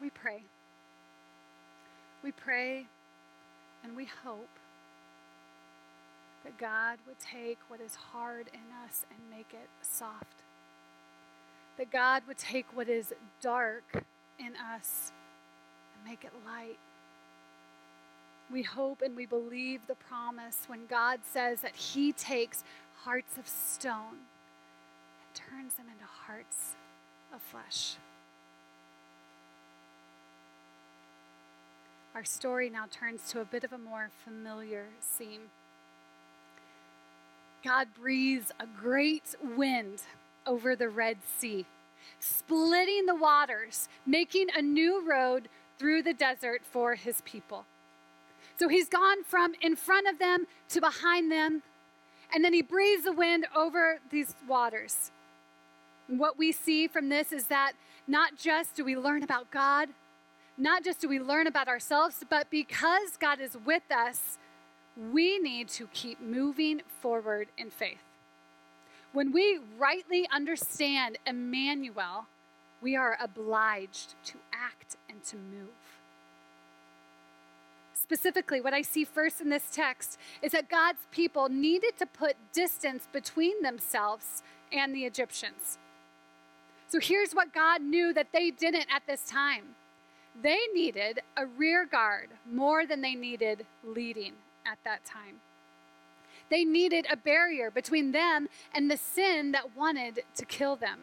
We 0.00 0.08
pray. 0.10 0.44
We 2.22 2.30
pray 2.32 2.86
and 3.82 3.96
we 3.96 4.06
hope 4.24 4.48
that 6.44 6.58
God 6.58 6.98
would 7.06 7.18
take 7.18 7.58
what 7.68 7.80
is 7.80 7.94
hard 7.94 8.48
in 8.52 8.60
us 8.86 9.04
and 9.10 9.18
make 9.30 9.52
it 9.52 9.68
soft. 9.82 10.42
That 11.76 11.90
God 11.90 12.22
would 12.26 12.38
take 12.38 12.66
what 12.74 12.88
is 12.88 13.12
dark 13.40 14.04
in 14.38 14.52
us 14.74 15.12
and 15.94 16.10
make 16.10 16.24
it 16.24 16.32
light. 16.46 16.78
We 18.50 18.62
hope 18.62 19.02
and 19.02 19.16
we 19.16 19.26
believe 19.26 19.86
the 19.86 19.94
promise 19.94 20.64
when 20.66 20.86
God 20.86 21.20
says 21.30 21.60
that 21.60 21.76
He 21.76 22.12
takes 22.12 22.64
hearts 23.04 23.38
of 23.38 23.46
stone 23.46 24.26
and 25.20 25.34
turns 25.34 25.74
them 25.74 25.86
into 25.92 26.04
hearts 26.04 26.74
of 27.32 27.40
flesh. 27.40 27.96
Our 32.14 32.24
story 32.24 32.68
now 32.70 32.86
turns 32.90 33.30
to 33.30 33.40
a 33.40 33.44
bit 33.44 33.62
of 33.62 33.72
a 33.72 33.78
more 33.78 34.10
familiar 34.24 34.86
scene. 35.00 35.42
God 37.64 37.88
breathes 37.98 38.50
a 38.58 38.66
great 38.66 39.36
wind 39.40 40.02
over 40.44 40.74
the 40.74 40.88
Red 40.88 41.18
Sea, 41.38 41.66
splitting 42.18 43.06
the 43.06 43.14
waters, 43.14 43.88
making 44.04 44.48
a 44.56 44.60
new 44.60 45.06
road 45.08 45.48
through 45.78 46.02
the 46.02 46.12
desert 46.12 46.62
for 46.68 46.96
his 46.96 47.20
people. 47.20 47.64
So 48.56 48.68
he's 48.68 48.88
gone 48.88 49.22
from 49.22 49.54
in 49.60 49.76
front 49.76 50.08
of 50.08 50.18
them 50.18 50.46
to 50.70 50.80
behind 50.80 51.30
them, 51.30 51.62
and 52.34 52.44
then 52.44 52.52
he 52.52 52.62
breathes 52.62 53.04
the 53.04 53.12
wind 53.12 53.46
over 53.54 54.00
these 54.10 54.34
waters. 54.48 55.12
And 56.08 56.18
what 56.18 56.36
we 56.36 56.50
see 56.50 56.88
from 56.88 57.08
this 57.08 57.30
is 57.30 57.44
that 57.46 57.72
not 58.08 58.36
just 58.36 58.74
do 58.74 58.84
we 58.84 58.96
learn 58.96 59.22
about 59.22 59.50
God, 59.52 59.90
not 60.60 60.84
just 60.84 61.00
do 61.00 61.08
we 61.08 61.18
learn 61.18 61.46
about 61.46 61.68
ourselves, 61.68 62.22
but 62.28 62.50
because 62.50 63.16
God 63.18 63.40
is 63.40 63.56
with 63.64 63.90
us, 63.90 64.38
we 65.10 65.38
need 65.38 65.68
to 65.68 65.86
keep 65.92 66.20
moving 66.20 66.82
forward 67.00 67.48
in 67.56 67.70
faith. 67.70 68.02
When 69.12 69.32
we 69.32 69.58
rightly 69.78 70.28
understand 70.30 71.18
Emmanuel, 71.26 72.26
we 72.82 72.94
are 72.94 73.16
obliged 73.20 74.14
to 74.24 74.38
act 74.52 74.96
and 75.08 75.24
to 75.24 75.36
move. 75.36 75.68
Specifically, 77.94 78.60
what 78.60 78.74
I 78.74 78.82
see 78.82 79.04
first 79.04 79.40
in 79.40 79.48
this 79.48 79.70
text 79.72 80.18
is 80.42 80.52
that 80.52 80.68
God's 80.68 81.00
people 81.10 81.48
needed 81.48 81.96
to 81.98 82.06
put 82.06 82.36
distance 82.52 83.08
between 83.12 83.62
themselves 83.62 84.42
and 84.72 84.94
the 84.94 85.04
Egyptians. 85.04 85.78
So 86.88 86.98
here's 87.00 87.32
what 87.32 87.54
God 87.54 87.82
knew 87.82 88.12
that 88.12 88.32
they 88.32 88.50
didn't 88.50 88.86
at 88.94 89.02
this 89.06 89.22
time 89.24 89.76
they 90.42 90.58
needed 90.74 91.20
a 91.36 91.46
rear 91.46 91.86
guard 91.86 92.28
more 92.50 92.86
than 92.86 93.00
they 93.00 93.14
needed 93.14 93.66
leading 93.84 94.32
at 94.66 94.78
that 94.84 95.04
time. 95.04 95.40
They 96.50 96.64
needed 96.64 97.06
a 97.10 97.16
barrier 97.16 97.70
between 97.70 98.12
them 98.12 98.48
and 98.74 98.90
the 98.90 98.96
sin 98.96 99.52
that 99.52 99.76
wanted 99.76 100.20
to 100.36 100.44
kill 100.44 100.76
them, 100.76 101.00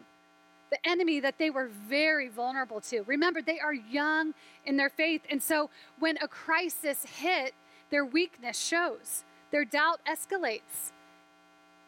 the 0.70 0.78
enemy 0.86 1.20
that 1.20 1.38
they 1.38 1.50
were 1.50 1.68
very 1.88 2.28
vulnerable 2.28 2.80
to. 2.82 3.02
Remember, 3.02 3.40
they 3.40 3.58
are 3.58 3.72
young 3.72 4.34
in 4.66 4.76
their 4.76 4.90
faith. 4.90 5.22
And 5.30 5.42
so 5.42 5.70
when 5.98 6.18
a 6.18 6.28
crisis 6.28 7.04
hit, 7.04 7.54
their 7.90 8.04
weakness 8.04 8.58
shows, 8.58 9.24
their 9.50 9.64
doubt 9.64 10.00
escalates. 10.06 10.92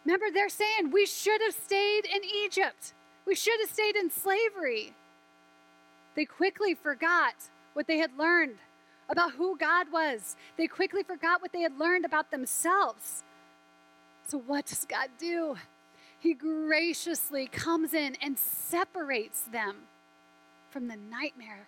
Remember, 0.07 0.27
they're 0.33 0.49
saying, 0.49 0.91
We 0.91 1.05
should 1.05 1.43
have 1.43 1.55
stayed 1.55 2.07
in 2.07 2.23
Egypt, 2.25 2.95
we 3.27 3.35
should 3.35 3.61
have 3.61 3.71
stayed 3.71 3.97
in 3.97 4.11
slavery. 4.11 4.95
They 6.15 6.25
quickly 6.25 6.75
forgot 6.75 7.35
what 7.73 7.87
they 7.87 7.99
had 7.99 8.17
learned 8.19 8.57
about 9.09 9.33
who 9.33 9.57
God 9.57 9.87
was. 9.93 10.37
They 10.57 10.67
quickly 10.67 11.03
forgot 11.03 11.43
what 11.43 11.53
they 11.53 11.61
had 11.61 11.79
learned 11.79 12.05
about 12.05 12.31
themselves. 12.31 13.23
So, 14.27 14.39
what 14.39 14.67
does 14.67 14.85
God 14.85 15.09
do? 15.19 15.57
He 16.19 16.35
graciously 16.35 17.47
comes 17.47 17.95
in 17.95 18.17
and 18.23 18.39
separates 18.39 19.43
them 19.43 19.77
from 20.71 20.87
the 20.87 20.97
nightmare 20.97 21.67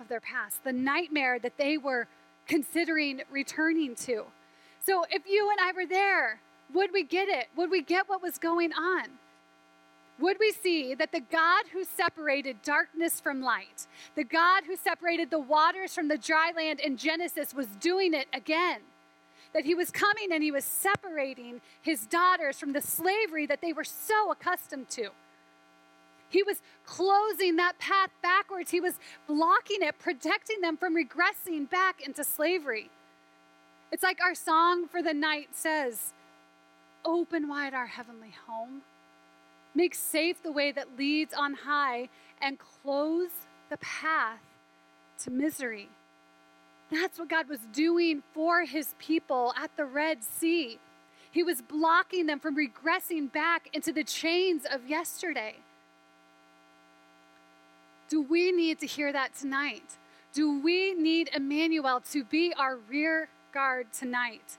of 0.00 0.08
their 0.08 0.20
past, 0.20 0.64
the 0.64 0.72
nightmare 0.72 1.38
that 1.38 1.56
they 1.56 1.78
were 1.78 2.08
considering 2.46 3.22
returning 3.30 3.94
to. 3.94 4.24
So, 4.80 5.06
if 5.10 5.22
you 5.26 5.50
and 5.50 5.58
I 5.60 5.72
were 5.72 5.86
there, 5.86 6.40
would 6.74 6.92
we 6.92 7.04
get 7.04 7.28
it? 7.28 7.46
Would 7.56 7.70
we 7.70 7.80
get 7.82 8.08
what 8.08 8.22
was 8.22 8.38
going 8.38 8.72
on? 8.72 9.04
Would 10.20 10.36
we 10.38 10.52
see 10.52 10.94
that 10.94 11.12
the 11.12 11.20
God 11.20 11.64
who 11.72 11.84
separated 11.84 12.62
darkness 12.62 13.20
from 13.20 13.42
light, 13.42 13.86
the 14.14 14.24
God 14.24 14.64
who 14.66 14.76
separated 14.76 15.30
the 15.30 15.40
waters 15.40 15.94
from 15.94 16.08
the 16.08 16.18
dry 16.18 16.52
land 16.56 16.80
in 16.80 16.96
Genesis, 16.96 17.52
was 17.52 17.66
doing 17.80 18.14
it 18.14 18.28
again. 18.32 18.80
That 19.52 19.64
he 19.64 19.74
was 19.74 19.90
coming 19.90 20.32
and 20.32 20.42
he 20.42 20.50
was 20.50 20.64
separating 20.64 21.60
his 21.82 22.06
daughters 22.06 22.58
from 22.58 22.72
the 22.72 22.80
slavery 22.80 23.46
that 23.46 23.60
they 23.60 23.72
were 23.72 23.84
so 23.84 24.30
accustomed 24.30 24.88
to. 24.90 25.10
He 26.28 26.42
was 26.42 26.62
closing 26.84 27.56
that 27.56 27.78
path 27.78 28.10
backwards. 28.22 28.70
He 28.70 28.80
was 28.80 28.94
blocking 29.28 29.82
it, 29.82 29.98
protecting 29.98 30.60
them 30.60 30.76
from 30.76 30.96
regressing 30.96 31.70
back 31.70 32.04
into 32.04 32.24
slavery. 32.24 32.90
It's 33.92 34.02
like 34.02 34.18
our 34.20 34.34
song 34.34 34.88
for 34.88 35.02
the 35.02 35.14
night 35.14 35.50
says 35.52 36.12
Open 37.04 37.48
wide 37.48 37.74
our 37.74 37.86
heavenly 37.86 38.34
home 38.48 38.82
Make 39.74 39.94
safe 39.94 40.42
the 40.42 40.52
way 40.52 40.72
that 40.72 40.96
leads 40.96 41.34
on 41.34 41.54
high 41.54 42.08
and 42.40 42.58
close 42.58 43.30
the 43.70 43.76
path 43.78 44.40
to 45.22 45.30
misery. 45.30 45.88
That's 46.90 47.18
what 47.18 47.28
God 47.28 47.48
was 47.48 47.60
doing 47.72 48.22
for 48.32 48.64
his 48.64 48.94
people 48.98 49.52
at 49.56 49.76
the 49.76 49.84
Red 49.84 50.22
Sea. 50.22 50.78
He 51.30 51.42
was 51.42 51.60
blocking 51.62 52.26
them 52.26 52.38
from 52.38 52.56
regressing 52.56 53.32
back 53.32 53.68
into 53.72 53.92
the 53.92 54.04
chains 54.04 54.64
of 54.70 54.88
yesterday. 54.88 55.56
Do 58.08 58.22
we 58.22 58.52
need 58.52 58.78
to 58.80 58.86
hear 58.86 59.12
that 59.12 59.34
tonight? 59.34 59.96
Do 60.32 60.60
we 60.60 60.94
need 60.94 61.30
Emmanuel 61.34 62.00
to 62.12 62.22
be 62.22 62.52
our 62.56 62.76
rear 62.76 63.28
guard 63.52 63.92
tonight? 63.92 64.58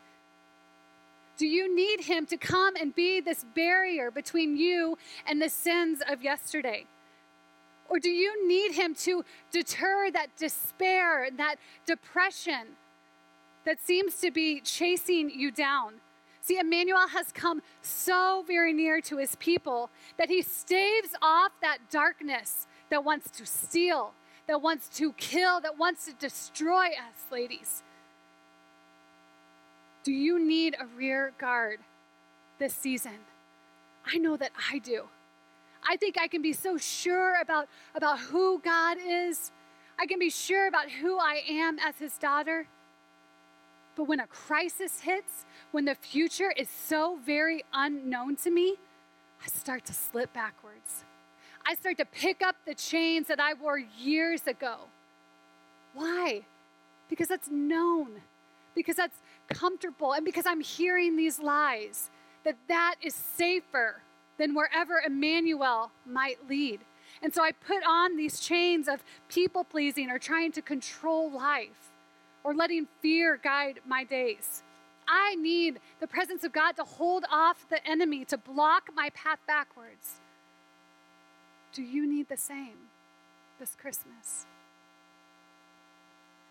Do 1.38 1.48
you 1.48 1.74
need 1.74 2.02
Him 2.02 2.26
to 2.28 2.38
come 2.38 2.76
and 2.76 2.95
be 2.95 3.19
this 3.19 3.45
barrier 3.56 4.12
between 4.12 4.58
you 4.58 4.98
and 5.28 5.41
the 5.41 5.50
sins 5.50 6.02
of 6.08 6.24
yesterday? 6.24 6.86
Or 7.89 8.00
do 8.00 8.10
you 8.10 8.48
need 8.48 8.74
Him 8.74 8.95
to 8.95 9.24
deter 9.52 10.10
that 10.12 10.36
despair, 10.38 11.30
that 11.38 11.56
depression 11.86 12.78
that 13.65 13.82
seems 13.82 14.19
to 14.21 14.32
be 14.32 14.62
chasing 14.62 15.30
you 15.30 15.52
down? 15.52 15.95
See, 16.45 16.60
Emmanuel 16.60 17.08
has 17.08 17.32
come 17.32 17.63
so 17.82 18.43
very 18.45 18.71
near 18.71 19.02
to 19.02 19.17
his 19.17 19.36
people 19.38 19.89
that 20.19 20.30
he 20.30 20.43
staves 20.43 21.10
off 21.19 21.52
that 21.63 21.80
darkness 21.89 22.67
that 22.91 23.04
wants 23.04 23.32
to 23.32 23.48
steal, 23.48 24.13
that 24.48 24.62
wants 24.62 24.88
to 24.89 25.12
kill, 25.13 25.60
that 25.62 25.80
wants 25.80 26.06
to 26.06 26.13
destroy 26.13 26.89
us, 26.89 27.32
ladies. 27.32 27.82
Do 30.06 30.12
you 30.12 30.38
need 30.38 30.76
a 30.80 30.86
rear 30.86 31.34
guard 31.39 31.80
this 32.60 32.76
season? 32.76 33.18
I 34.06 34.20
know 34.20 34.38
that 34.38 34.52
I 34.72 34.78
do. 34.78 35.06
I 35.84 35.98
think 35.98 36.15
I 36.20 36.28
can 36.28 36.44
be 36.44 36.54
so 36.54 36.78
sure 36.78 37.41
about, 37.41 37.68
about 37.96 38.20
who 38.20 38.62
God 38.63 38.98
is. 39.04 39.52
I 40.00 40.06
can 40.06 40.20
be 40.20 40.30
sure 40.30 40.68
about 40.68 40.91
who 40.91 41.18
I 41.18 41.41
am 41.50 41.80
as 41.80 41.98
his 41.98 42.20
daughter. 42.20 42.68
But 43.96 44.04
when 44.04 44.20
a 44.20 44.28
crisis 44.28 45.00
hits, 45.00 45.46
when 45.72 45.86
the 45.86 45.96
future 45.96 46.54
is 46.56 46.70
so 46.70 47.18
very 47.26 47.63
unknown 47.74 48.36
to 48.38 48.52
me, 48.52 48.76
I 49.44 49.48
start 49.48 49.86
to 49.86 49.94
slip 49.94 50.32
backwards. 50.34 51.04
I 51.65 51.74
start 51.74 51.98
to 51.98 52.06
pick 52.06 52.44
up 52.44 52.58
the 52.68 52.76
chains 52.76 53.26
that 53.28 53.39
I 53.39 53.56
wore 53.56 53.80
years 53.80 54.46
ago. 54.46 54.82
Why? 55.96 56.41
Because 57.10 57.28
that's 57.28 57.50
known 57.50 58.22
because 58.76 58.98
that's 58.98 59.18
comfortable 59.53 60.13
and 60.13 60.25
because 60.25 60.45
I'm 60.45 60.62
hearing 60.62 61.15
these 61.15 61.39
lies, 61.39 62.10
that 62.43 62.58
that 62.67 62.95
is 63.01 63.13
safer 63.13 64.01
than 64.38 64.53
wherever 64.53 65.01
Emmanuel 65.05 65.91
might 66.05 66.47
lead. 66.47 66.81
And 67.21 67.34
so 67.34 67.43
I 67.43 67.51
put 67.51 67.84
on 67.88 68.17
these 68.17 68.39
chains 68.39 68.88
of 68.88 69.03
people 69.29 69.63
pleasing 69.63 70.10
or 70.10 70.19
trying 70.19 70.51
to 70.53 70.62
control 70.62 71.31
life 71.31 71.91
or 72.43 72.53
letting 72.53 72.88
fear 73.01 73.39
guide 73.41 73.79
my 73.88 74.03
days. 74.03 74.63
I 75.08 75.36
need 75.36 75.79
the 75.99 76.08
presence 76.08 76.43
of 76.43 76.51
God 76.51 76.73
to 76.73 76.84
hold 76.84 77.25
off 77.31 77.67
the 77.69 77.86
enemy, 77.88 78.25
to 78.25 78.38
block 78.38 78.89
my 78.95 79.10
path 79.12 79.39
backwards. 79.47 80.19
Do 81.73 81.84
you 81.84 82.08
need 82.08 82.29
the 82.29 82.38
same 82.38 82.89
this 83.60 83.75
Christmas? 83.75 84.45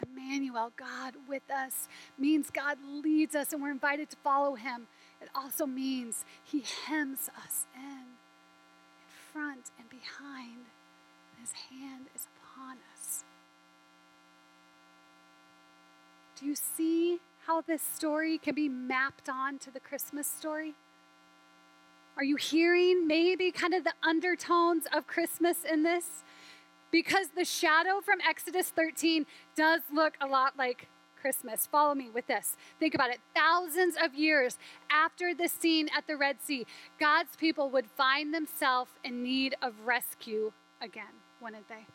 Emmanuel, 0.08 0.72
God 0.76 1.14
with 1.28 1.50
us, 1.50 1.88
means 2.18 2.50
God 2.50 2.78
leads 2.82 3.34
us 3.34 3.52
and 3.52 3.62
we're 3.62 3.70
invited 3.70 4.10
to 4.10 4.16
follow 4.16 4.54
him. 4.54 4.86
It 5.20 5.28
also 5.34 5.66
means 5.66 6.24
he 6.44 6.64
hems 6.86 7.30
us 7.44 7.66
in, 7.74 7.82
in 7.82 8.04
front 9.32 9.70
and 9.78 9.88
behind. 9.88 10.66
His 11.40 11.52
hand 11.70 12.06
is 12.14 12.26
upon 12.36 12.78
us. 12.96 13.24
Do 16.38 16.46
you 16.46 16.54
see 16.54 17.20
how 17.46 17.60
this 17.60 17.82
story 17.82 18.38
can 18.38 18.54
be 18.54 18.68
mapped 18.68 19.28
on 19.28 19.58
to 19.58 19.70
the 19.70 19.80
Christmas 19.80 20.26
story? 20.26 20.74
Are 22.16 22.24
you 22.24 22.36
hearing 22.36 23.06
maybe 23.06 23.50
kind 23.50 23.74
of 23.74 23.84
the 23.84 23.92
undertones 24.02 24.84
of 24.92 25.06
Christmas 25.06 25.58
in 25.70 25.82
this? 25.82 26.22
Because 26.94 27.30
the 27.36 27.44
shadow 27.44 28.00
from 28.00 28.20
Exodus 28.20 28.68
13 28.68 29.26
does 29.56 29.80
look 29.92 30.14
a 30.20 30.28
lot 30.28 30.52
like 30.56 30.86
Christmas. 31.20 31.66
Follow 31.66 31.92
me 31.92 32.08
with 32.08 32.28
this. 32.28 32.56
Think 32.78 32.94
about 32.94 33.10
it. 33.10 33.18
Thousands 33.34 33.96
of 34.00 34.14
years 34.14 34.58
after 34.88 35.34
the 35.34 35.48
scene 35.48 35.88
at 35.96 36.06
the 36.06 36.16
Red 36.16 36.40
Sea, 36.40 36.64
God's 37.00 37.34
people 37.34 37.68
would 37.70 37.88
find 37.88 38.32
themselves 38.32 38.92
in 39.02 39.24
need 39.24 39.56
of 39.60 39.74
rescue 39.84 40.52
again, 40.80 41.18
wouldn't 41.42 41.68
they? 41.68 41.86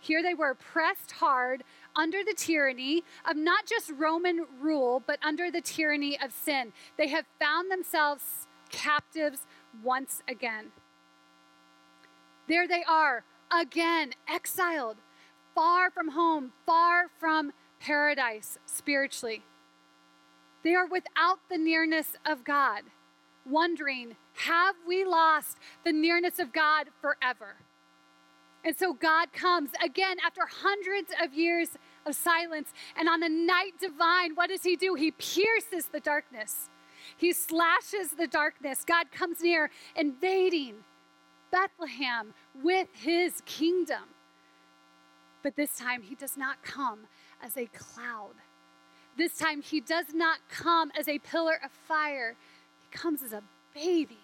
Here 0.00 0.20
they 0.20 0.34
were 0.34 0.54
pressed 0.54 1.12
hard 1.12 1.62
under 1.94 2.24
the 2.24 2.34
tyranny 2.34 3.04
of 3.30 3.36
not 3.36 3.64
just 3.66 3.92
Roman 3.96 4.44
rule, 4.60 5.00
but 5.06 5.20
under 5.22 5.52
the 5.52 5.60
tyranny 5.60 6.18
of 6.20 6.32
sin. 6.32 6.72
They 6.98 7.06
have 7.10 7.26
found 7.38 7.70
themselves 7.70 8.48
captives 8.70 9.46
once 9.84 10.20
again. 10.26 10.72
There 12.48 12.68
they 12.68 12.84
are, 12.88 13.24
again, 13.52 14.12
exiled, 14.28 14.96
far 15.54 15.90
from 15.90 16.08
home, 16.10 16.52
far 16.66 17.06
from 17.18 17.52
paradise 17.80 18.58
spiritually. 18.66 19.42
They 20.62 20.74
are 20.74 20.86
without 20.86 21.38
the 21.50 21.58
nearness 21.58 22.16
of 22.26 22.44
God, 22.44 22.82
wondering, 23.46 24.16
have 24.34 24.74
we 24.86 25.04
lost 25.04 25.58
the 25.84 25.92
nearness 25.92 26.38
of 26.38 26.52
God 26.52 26.88
forever? 27.00 27.56
And 28.64 28.76
so 28.76 28.94
God 28.94 29.32
comes 29.32 29.70
again 29.84 30.16
after 30.24 30.42
hundreds 30.46 31.10
of 31.22 31.34
years 31.34 31.70
of 32.06 32.14
silence. 32.14 32.70
And 32.96 33.08
on 33.08 33.22
a 33.22 33.28
night 33.28 33.72
divine, 33.78 34.34
what 34.34 34.48
does 34.48 34.62
he 34.62 34.74
do? 34.74 34.94
He 34.94 35.10
pierces 35.10 35.86
the 35.92 36.00
darkness, 36.00 36.70
he 37.16 37.32
slashes 37.32 38.12
the 38.16 38.26
darkness. 38.26 38.84
God 38.86 39.12
comes 39.12 39.42
near, 39.42 39.70
invading 39.94 40.76
Bethlehem 41.54 42.34
with 42.64 42.88
his 42.94 43.40
kingdom. 43.46 44.02
But 45.44 45.54
this 45.54 45.76
time, 45.76 46.02
he 46.02 46.16
does 46.16 46.36
not 46.36 46.64
come 46.64 47.06
as 47.40 47.56
a 47.56 47.66
cloud. 47.66 48.34
This 49.16 49.38
time, 49.38 49.62
he 49.62 49.80
does 49.80 50.12
not 50.12 50.38
come 50.48 50.90
as 50.98 51.06
a 51.06 51.20
pillar 51.20 51.60
of 51.64 51.70
fire. 51.70 52.34
He 52.80 52.98
comes 52.98 53.22
as 53.22 53.32
a 53.32 53.42
baby. 53.72 54.18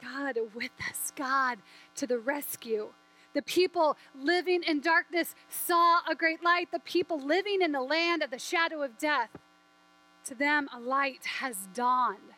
God 0.00 0.38
with 0.54 0.70
us, 0.88 1.12
God 1.14 1.58
to 1.96 2.06
the 2.06 2.18
rescue. 2.18 2.88
The 3.34 3.42
people 3.42 3.98
living 4.18 4.62
in 4.66 4.80
darkness 4.80 5.34
saw 5.50 6.00
a 6.10 6.14
great 6.14 6.42
light. 6.42 6.72
The 6.72 6.80
people 6.80 7.20
living 7.20 7.60
in 7.60 7.72
the 7.72 7.82
land 7.82 8.22
of 8.22 8.30
the 8.30 8.38
shadow 8.38 8.82
of 8.82 8.96
death, 8.96 9.30
to 10.24 10.34
them 10.34 10.70
a 10.74 10.80
light 10.80 11.26
has 11.38 11.68
dawned. 11.74 12.31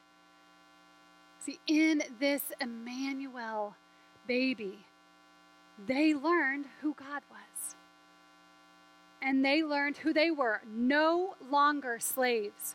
See, 1.44 1.60
in 1.66 2.02
this 2.18 2.42
Emmanuel 2.58 3.76
baby, 4.26 4.86
they 5.86 6.14
learned 6.14 6.64
who 6.80 6.94
God 6.94 7.22
was. 7.30 7.74
And 9.20 9.44
they 9.44 9.62
learned 9.62 9.98
who 9.98 10.14
they 10.14 10.30
were 10.30 10.62
no 10.66 11.34
longer 11.50 11.98
slaves, 12.00 12.74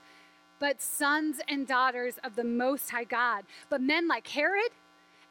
but 0.60 0.82
sons 0.84 1.40
and 1.48 1.66
daughters 1.66 2.20
of 2.24 2.36
the 2.36 2.44
Most 2.44 2.92
High 2.92 3.06
God. 3.06 3.46
But 3.70 3.82
men 3.82 4.08
like 4.08 4.28
Herod 4.28 4.72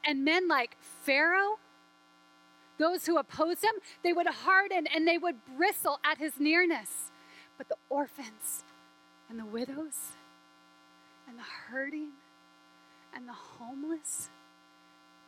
and 0.05 0.25
men 0.25 0.49
like 0.49 0.77
Pharaoh, 0.81 1.59
those 2.79 3.07
who 3.07 3.19
opposed 3.19 3.63
him, 3.63 3.75
they 4.03 4.13
would 4.13 4.27
harden 4.27 4.89
and 4.93 5.07
they 5.07 5.19
would 5.19 5.37
bristle 5.57 6.01
at 6.05 6.19
his 6.19 6.41
nearness. 6.41 7.13
But 7.57 7.69
the 7.69 7.77
orphans 7.89 8.65
and 9.31 9.39
the 9.39 9.47
widows 9.47 10.13
and 11.29 11.39
the 11.39 11.43
hurting 11.43 12.11
and 13.15 13.29
the 13.29 13.33
homeless, 13.33 14.31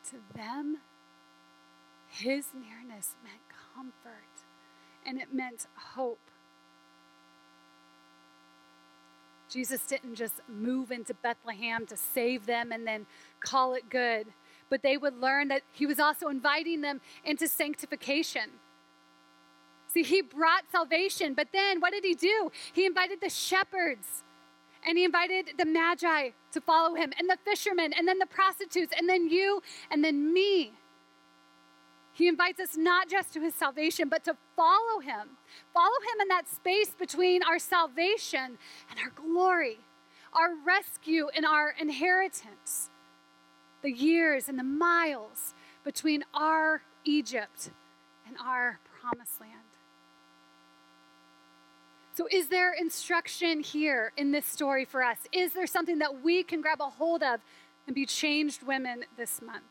to 0.09 0.17
them, 0.35 0.77
his 2.07 2.47
nearness 2.53 3.15
meant 3.23 3.41
comfort 3.75 4.45
and 5.05 5.19
it 5.19 5.33
meant 5.33 5.67
hope. 5.75 6.19
Jesus 9.49 9.85
didn't 9.85 10.15
just 10.15 10.35
move 10.47 10.91
into 10.91 11.13
Bethlehem 11.13 11.85
to 11.87 11.97
save 11.97 12.45
them 12.45 12.71
and 12.71 12.87
then 12.87 13.05
call 13.41 13.73
it 13.73 13.89
good, 13.89 14.27
but 14.69 14.81
they 14.81 14.95
would 14.95 15.19
learn 15.19 15.49
that 15.49 15.63
he 15.73 15.85
was 15.85 15.99
also 15.99 16.29
inviting 16.29 16.81
them 16.81 17.01
into 17.25 17.47
sanctification. 17.47 18.49
See, 19.87 20.03
he 20.03 20.21
brought 20.21 20.63
salvation, 20.71 21.33
but 21.33 21.49
then 21.51 21.81
what 21.81 21.91
did 21.91 22.05
he 22.05 22.15
do? 22.15 22.49
He 22.71 22.85
invited 22.85 23.19
the 23.19 23.29
shepherds 23.29 24.23
and 24.87 24.97
he 24.97 25.03
invited 25.03 25.51
the 25.57 25.65
magi 25.65 26.29
to 26.51 26.61
follow 26.61 26.95
him, 26.95 27.11
and 27.17 27.29
the 27.29 27.37
fishermen, 27.45 27.93
and 27.93 28.07
then 28.07 28.19
the 28.19 28.25
prostitutes, 28.25 28.93
and 28.97 29.07
then 29.07 29.29
you, 29.29 29.61
and 29.89 30.03
then 30.03 30.33
me. 30.33 30.73
He 32.13 32.27
invites 32.27 32.59
us 32.59 32.75
not 32.75 33.09
just 33.09 33.33
to 33.33 33.41
his 33.41 33.55
salvation, 33.55 34.09
but 34.09 34.23
to 34.25 34.35
follow 34.55 34.99
him. 34.99 35.37
Follow 35.73 35.99
him 36.01 36.21
in 36.21 36.27
that 36.27 36.49
space 36.49 36.93
between 36.97 37.41
our 37.43 37.57
salvation 37.57 38.57
and 38.89 38.99
our 38.99 39.11
glory, 39.15 39.79
our 40.33 40.49
rescue 40.65 41.27
and 41.35 41.45
our 41.45 41.73
inheritance, 41.79 42.89
the 43.81 43.91
years 43.91 44.49
and 44.49 44.59
the 44.59 44.63
miles 44.63 45.53
between 45.83 46.23
our 46.33 46.83
Egypt 47.05 47.71
and 48.27 48.35
our 48.37 48.79
promised 48.99 49.39
land. 49.39 49.60
So, 52.13 52.27
is 52.29 52.49
there 52.49 52.73
instruction 52.73 53.61
here 53.61 54.11
in 54.17 54.31
this 54.31 54.45
story 54.45 54.83
for 54.83 55.01
us? 55.01 55.17
Is 55.31 55.53
there 55.53 55.65
something 55.65 55.99
that 55.99 56.21
we 56.21 56.43
can 56.43 56.61
grab 56.61 56.81
a 56.81 56.89
hold 56.89 57.23
of 57.23 57.39
and 57.87 57.95
be 57.95 58.05
changed 58.05 58.63
women 58.63 59.05
this 59.17 59.41
month? 59.41 59.63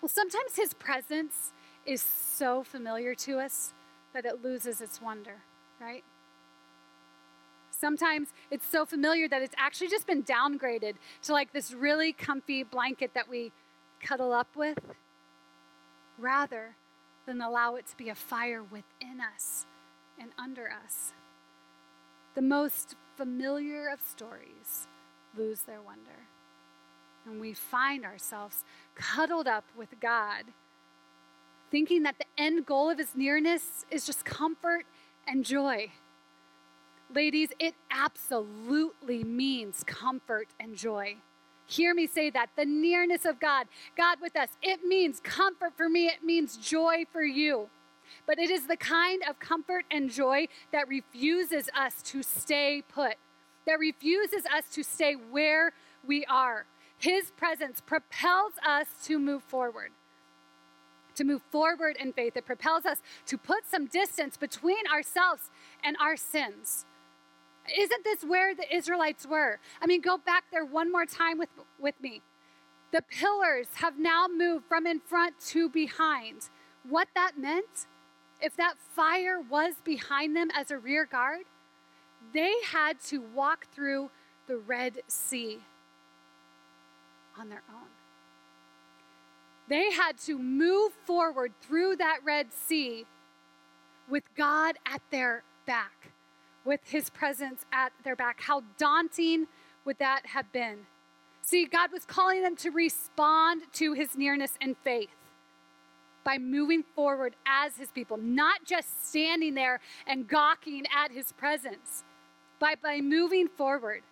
Well, 0.00 0.08
sometimes 0.08 0.54
his 0.54 0.74
presence 0.74 1.52
is 1.84 2.00
so 2.00 2.62
familiar 2.62 3.16
to 3.16 3.40
us 3.40 3.74
that 4.14 4.24
it 4.24 4.42
loses 4.44 4.80
its 4.80 5.02
wonder, 5.02 5.38
right? 5.80 6.04
Sometimes 7.72 8.28
it's 8.50 8.66
so 8.66 8.84
familiar 8.86 9.28
that 9.28 9.42
it's 9.42 9.54
actually 9.58 9.88
just 9.88 10.06
been 10.06 10.22
downgraded 10.22 10.94
to 11.22 11.32
like 11.32 11.52
this 11.52 11.72
really 11.72 12.12
comfy 12.12 12.62
blanket 12.62 13.12
that 13.14 13.28
we 13.28 13.50
cuddle 14.00 14.32
up 14.32 14.54
with, 14.54 14.78
rather 16.16 16.76
than 17.26 17.40
allow 17.40 17.74
it 17.74 17.88
to 17.88 17.96
be 17.96 18.08
a 18.08 18.14
fire 18.14 18.62
within 18.62 19.20
us 19.20 19.66
and 20.20 20.30
under 20.38 20.70
us. 20.70 21.12
The 22.34 22.42
most 22.42 22.96
familiar 23.16 23.88
of 23.88 24.00
stories 24.00 24.86
lose 25.36 25.62
their 25.62 25.82
wonder. 25.82 26.28
And 27.26 27.40
we 27.40 27.52
find 27.52 28.04
ourselves 28.04 28.64
cuddled 28.94 29.46
up 29.46 29.64
with 29.76 30.00
God, 30.00 30.44
thinking 31.70 32.04
that 32.04 32.16
the 32.18 32.42
end 32.42 32.64
goal 32.64 32.90
of 32.90 32.98
his 32.98 33.14
nearness 33.14 33.84
is 33.90 34.06
just 34.06 34.24
comfort 34.24 34.86
and 35.26 35.44
joy. 35.44 35.90
Ladies, 37.14 37.50
it 37.58 37.74
absolutely 37.90 39.24
means 39.24 39.82
comfort 39.84 40.48
and 40.60 40.76
joy. 40.76 41.16
Hear 41.66 41.94
me 41.94 42.06
say 42.06 42.30
that. 42.30 42.50
The 42.56 42.64
nearness 42.64 43.24
of 43.24 43.38
God, 43.40 43.66
God 43.96 44.18
with 44.22 44.36
us, 44.36 44.50
it 44.62 44.84
means 44.84 45.20
comfort 45.20 45.74
for 45.76 45.88
me, 45.88 46.06
it 46.06 46.24
means 46.24 46.56
joy 46.56 47.04
for 47.12 47.22
you. 47.22 47.68
But 48.26 48.38
it 48.38 48.50
is 48.50 48.66
the 48.66 48.76
kind 48.76 49.22
of 49.28 49.38
comfort 49.38 49.84
and 49.90 50.10
joy 50.10 50.48
that 50.72 50.88
refuses 50.88 51.68
us 51.76 52.02
to 52.02 52.22
stay 52.22 52.82
put, 52.88 53.14
that 53.66 53.78
refuses 53.78 54.44
us 54.46 54.64
to 54.72 54.82
stay 54.82 55.14
where 55.14 55.72
we 56.06 56.24
are. 56.26 56.66
His 56.98 57.30
presence 57.30 57.80
propels 57.80 58.52
us 58.66 58.88
to 59.04 59.18
move 59.18 59.42
forward, 59.44 59.90
to 61.14 61.24
move 61.24 61.42
forward 61.50 61.96
in 62.00 62.12
faith. 62.12 62.36
It 62.36 62.44
propels 62.44 62.84
us 62.84 62.98
to 63.26 63.38
put 63.38 63.66
some 63.70 63.86
distance 63.86 64.36
between 64.36 64.86
ourselves 64.92 65.50
and 65.84 65.96
our 66.00 66.16
sins. 66.16 66.84
Isn't 67.76 68.04
this 68.04 68.24
where 68.24 68.54
the 68.54 68.74
Israelites 68.74 69.26
were? 69.26 69.60
I 69.80 69.86
mean, 69.86 70.00
go 70.00 70.16
back 70.18 70.44
there 70.50 70.64
one 70.64 70.90
more 70.90 71.06
time 71.06 71.38
with, 71.38 71.50
with 71.78 72.00
me. 72.00 72.22
The 72.90 73.02
pillars 73.02 73.68
have 73.74 73.98
now 73.98 74.26
moved 74.26 74.64
from 74.66 74.86
in 74.86 75.00
front 75.00 75.38
to 75.48 75.68
behind. 75.68 76.48
What 76.88 77.08
that 77.14 77.38
meant 77.38 77.86
if 78.40 78.56
that 78.56 78.74
fire 78.94 79.40
was 79.40 79.74
behind 79.84 80.36
them 80.36 80.48
as 80.56 80.70
a 80.70 80.78
rear 80.78 81.06
guard, 81.06 81.44
they 82.32 82.54
had 82.64 83.00
to 83.00 83.20
walk 83.20 83.66
through 83.72 84.10
the 84.46 84.56
Red 84.56 84.94
Sea 85.06 85.58
on 87.38 87.48
their 87.48 87.62
own. 87.70 87.88
They 89.68 89.90
had 89.90 90.18
to 90.20 90.38
move 90.38 90.92
forward 91.04 91.52
through 91.60 91.96
that 91.96 92.18
Red 92.24 92.52
Sea 92.52 93.04
with 94.08 94.24
God 94.34 94.76
at 94.86 95.02
their 95.10 95.42
back, 95.66 96.12
with 96.64 96.80
His 96.84 97.10
presence 97.10 97.66
at 97.72 97.92
their 98.02 98.16
back. 98.16 98.40
How 98.40 98.62
daunting 98.78 99.46
would 99.84 99.98
that 99.98 100.26
have 100.26 100.50
been? 100.52 100.86
See, 101.42 101.66
God 101.66 101.92
was 101.92 102.04
calling 102.04 102.42
them 102.42 102.56
to 102.56 102.70
respond 102.70 103.62
to 103.74 103.92
His 103.92 104.16
nearness 104.16 104.52
and 104.60 104.76
faith 104.78 105.10
by 106.28 106.36
moving 106.36 106.84
forward 106.94 107.34
as 107.46 107.78
his 107.78 107.88
people, 107.90 108.18
not 108.18 108.62
just 108.62 109.08
standing 109.08 109.54
there 109.54 109.80
and 110.06 110.28
gawking 110.28 110.84
at 110.94 111.10
his 111.10 111.32
presence, 111.32 112.04
but 112.60 112.82
by 112.82 113.00
moving 113.00 113.48
forward. 113.48 114.02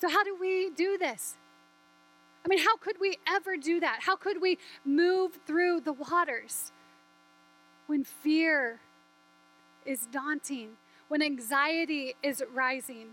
So, 0.00 0.08
how 0.08 0.24
do 0.24 0.34
we 0.40 0.70
do 0.70 0.96
this? 0.96 1.34
I 2.42 2.48
mean, 2.48 2.60
how 2.60 2.78
could 2.78 2.96
we 2.98 3.18
ever 3.28 3.58
do 3.58 3.80
that? 3.80 3.98
How 4.00 4.16
could 4.16 4.40
we 4.40 4.56
move 4.86 5.38
through 5.46 5.80
the 5.80 5.92
waters 5.92 6.72
when 7.86 8.02
fear 8.02 8.80
is 9.84 10.06
daunting, 10.06 10.70
when 11.08 11.20
anxiety 11.20 12.14
is 12.22 12.42
rising? 12.54 13.08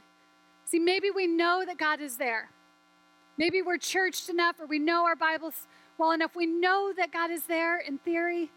See, 0.64 0.80
maybe 0.80 1.12
we 1.12 1.28
know 1.28 1.66
that 1.66 1.78
God 1.78 2.00
is 2.00 2.16
there. 2.16 2.52
Maybe 3.38 3.62
we're 3.62 3.80
churched 3.80 4.30
enough 4.30 4.62
or 4.62 4.66
we 4.66 4.80
know 4.80 5.06
our 5.06 5.18
Bibles 5.18 5.68
well 5.98 6.12
enough. 6.12 6.36
We 6.36 6.46
know 6.46 6.94
that 6.96 7.12
God 7.12 7.32
is 7.32 7.44
there 7.44 7.80
in 7.80 7.98
theory, 7.98 8.52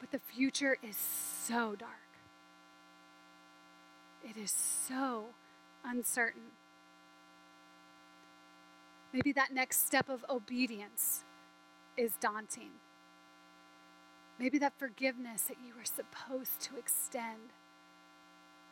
but 0.00 0.10
the 0.10 0.18
future 0.18 0.76
is 0.82 0.96
so 0.96 1.74
dark. 1.76 1.92
It 4.22 4.36
is 4.36 4.50
so 4.50 5.26
uncertain. 5.84 6.52
Maybe 9.12 9.32
that 9.32 9.52
next 9.52 9.86
step 9.86 10.08
of 10.08 10.24
obedience 10.28 11.24
is 11.96 12.12
daunting. 12.20 12.70
Maybe 14.38 14.58
that 14.58 14.78
forgiveness 14.78 15.42
that 15.42 15.56
you 15.66 15.74
were 15.74 15.84
supposed 15.84 16.60
to 16.62 16.76
extend 16.76 17.52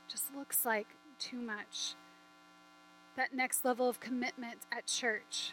just 0.08 0.34
looks 0.36 0.66
like 0.66 0.88
too 1.18 1.38
much. 1.38 1.94
That 3.16 3.32
next 3.32 3.64
level 3.64 3.88
of 3.88 4.00
commitment 4.00 4.66
at 4.70 4.86
church, 4.86 5.52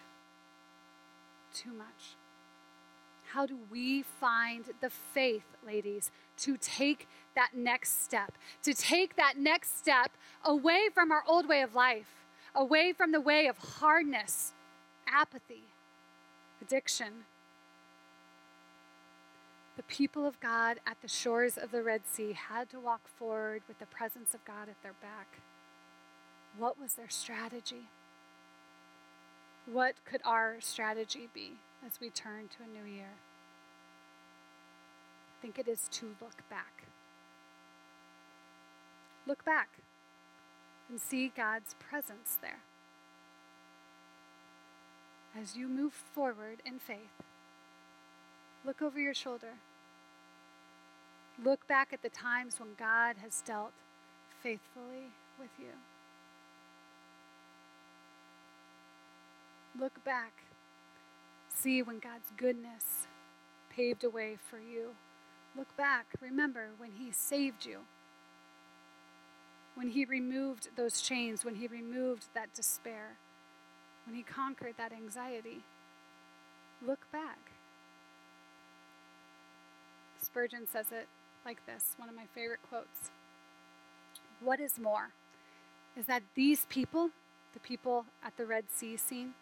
too 1.54 1.74
much. 1.74 2.16
How 3.34 3.46
do 3.46 3.58
we 3.70 4.04
find 4.04 4.66
the 4.82 4.90
faith, 4.90 5.46
ladies, 5.66 6.12
to 6.40 6.58
take 6.58 7.08
that 7.36 7.52
next 7.56 8.04
step, 8.04 8.34
to 8.64 8.74
take 8.74 9.16
that 9.16 9.38
next 9.38 9.78
step 9.78 10.12
away 10.44 10.90
from 10.94 11.12
our 11.12 11.24
old 11.28 11.48
way 11.48 11.62
of 11.62 11.74
life, 11.74 12.26
away 12.54 12.92
from 12.92 13.12
the 13.14 13.22
way 13.22 13.48
of 13.48 13.58
hardness, 13.58 14.52
apathy, 15.08 15.64
addiction? 16.62 17.26
The 19.78 19.84
people 19.84 20.26
of 20.26 20.40
God 20.42 20.80
at 20.86 21.02
the 21.02 21.08
shores 21.08 21.58
of 21.58 21.72
the 21.72 21.82
Red 21.82 22.02
Sea 22.06 22.34
had 22.34 22.70
to 22.72 22.80
walk 22.80 23.08
forward 23.08 23.62
with 23.68 23.80
the 23.80 23.86
presence 23.86 24.34
of 24.34 24.44
God 24.44 24.68
at 24.68 24.82
their 24.84 24.96
back. 25.02 25.40
What 26.58 26.78
was 26.78 26.96
their 26.96 27.10
strategy? 27.10 27.88
What 29.66 29.96
could 30.06 30.22
our 30.26 30.56
strategy 30.60 31.30
be 31.34 31.58
as 31.86 32.00
we 32.00 32.10
turn 32.10 32.50
to 32.58 32.64
a 32.64 32.68
new 32.68 32.90
year? 32.92 33.14
I 35.38 35.42
think 35.42 35.60
it 35.60 35.68
is 35.68 35.88
to 35.94 36.16
look 36.20 36.48
back. 36.50 36.84
Look 39.28 39.46
back 39.46 39.70
and 40.90 41.00
see 41.00 41.32
God's 41.36 41.76
presence 41.80 42.38
there. 42.42 42.60
As 45.40 45.56
you 45.56 45.68
move 45.68 45.94
forward 45.94 46.62
in 46.66 46.80
faith, 46.80 47.24
look 48.66 48.82
over 48.82 49.00
your 49.00 49.14
shoulder. 49.14 49.54
Look 51.42 51.68
back 51.68 51.94
at 51.94 52.02
the 52.02 52.10
times 52.10 52.60
when 52.60 52.70
God 52.78 53.16
has 53.22 53.42
dealt 53.42 53.74
faithfully 54.44 55.12
with 55.40 55.52
you. 55.58 55.72
Look 59.80 60.04
back. 60.04 60.34
See 61.50 61.82
when 61.82 62.00
God's 62.00 62.32
goodness 62.36 63.08
paved 63.70 64.04
a 64.04 64.10
way 64.10 64.38
for 64.50 64.60
you. 64.60 64.92
Look 65.58 65.76
back. 65.78 66.08
Remember 66.20 66.70
when 66.78 66.92
He 66.92 67.12
saved 67.12 67.66
you. 67.66 67.80
When 69.76 69.90
He 69.90 70.04
removed 70.04 70.70
those 70.76 71.02
chains, 71.02 71.46
when 71.46 71.56
He 71.56 71.68
removed 71.68 72.26
that 72.34 72.54
despair, 72.54 73.18
when 74.06 74.16
He 74.16 74.24
conquered 74.24 74.76
that 74.78 74.92
anxiety. 74.92 75.64
Look 76.86 77.10
back. 77.12 77.52
Spurgeon 80.22 80.68
says 80.68 80.88
it 80.92 81.08
like 81.46 81.66
this 81.66 81.96
one 81.98 82.10
of 82.10 82.16
my 82.16 82.26
favorite 82.34 82.62
quotes. 82.68 83.12
What 84.42 84.60
is 84.60 84.80
more 84.80 85.12
is 85.96 86.06
that 86.06 86.24
these 86.36 86.66
people, 86.70 87.12
the 87.54 87.60
people 87.60 88.06
at 88.24 88.38
the 88.38 88.46
Red 88.46 88.66
Sea 88.74 88.98
scene, 88.98 89.34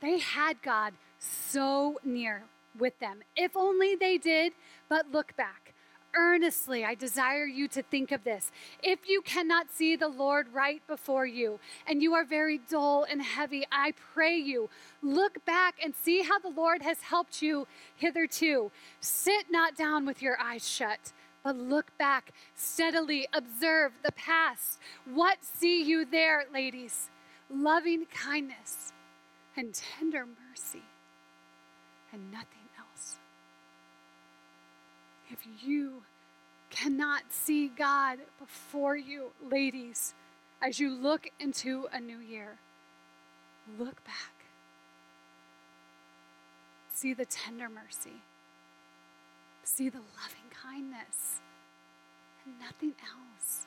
they 0.00 0.18
had 0.18 0.62
God 0.62 0.94
so 1.18 1.98
near 2.04 2.44
with 2.78 2.98
them. 2.98 3.20
If 3.36 3.56
only 3.56 3.94
they 3.96 4.18
did, 4.18 4.52
but 4.88 5.10
look 5.10 5.36
back. 5.36 5.74
Earnestly, 6.14 6.84
I 6.84 6.94
desire 6.94 7.44
you 7.44 7.68
to 7.68 7.82
think 7.82 8.12
of 8.12 8.24
this. 8.24 8.50
If 8.82 9.08
you 9.08 9.20
cannot 9.20 9.70
see 9.70 9.94
the 9.94 10.08
Lord 10.08 10.46
right 10.54 10.80
before 10.86 11.26
you 11.26 11.60
and 11.86 12.02
you 12.02 12.14
are 12.14 12.24
very 12.24 12.58
dull 12.70 13.04
and 13.08 13.22
heavy, 13.22 13.66
I 13.70 13.92
pray 14.14 14.36
you, 14.36 14.70
look 15.02 15.44
back 15.44 15.74
and 15.84 15.94
see 15.94 16.22
how 16.22 16.38
the 16.38 16.48
Lord 16.48 16.82
has 16.82 17.02
helped 17.02 17.42
you 17.42 17.66
hitherto. 17.94 18.70
Sit 19.00 19.50
not 19.50 19.76
down 19.76 20.06
with 20.06 20.22
your 20.22 20.40
eyes 20.40 20.66
shut 20.68 21.12
but 21.44 21.56
look 21.56 21.96
back 21.96 22.32
steadily, 22.54 23.26
observe 23.32 23.92
the 24.02 24.12
past. 24.12 24.78
What 25.14 25.38
see 25.40 25.82
you 25.82 26.04
there, 26.04 26.44
ladies? 26.52 27.08
Loving 27.48 28.06
kindness 28.06 28.92
and 29.58 29.74
tender 29.74 30.24
mercy, 30.24 30.84
and 32.12 32.30
nothing 32.30 32.68
else. 32.78 33.16
If 35.30 35.38
you 35.60 36.04
cannot 36.70 37.22
see 37.30 37.66
God 37.66 38.20
before 38.38 38.96
you, 38.96 39.32
ladies, 39.50 40.14
as 40.62 40.78
you 40.78 40.94
look 40.94 41.28
into 41.40 41.88
a 41.92 41.98
new 41.98 42.18
year, 42.18 42.58
look 43.80 44.04
back. 44.04 44.46
See 46.94 47.12
the 47.12 47.26
tender 47.26 47.68
mercy. 47.68 48.22
See 49.64 49.88
the 49.88 49.98
loving 49.98 50.50
kindness 50.62 51.40
and 52.44 52.54
nothing 52.60 52.94
else. 53.02 53.66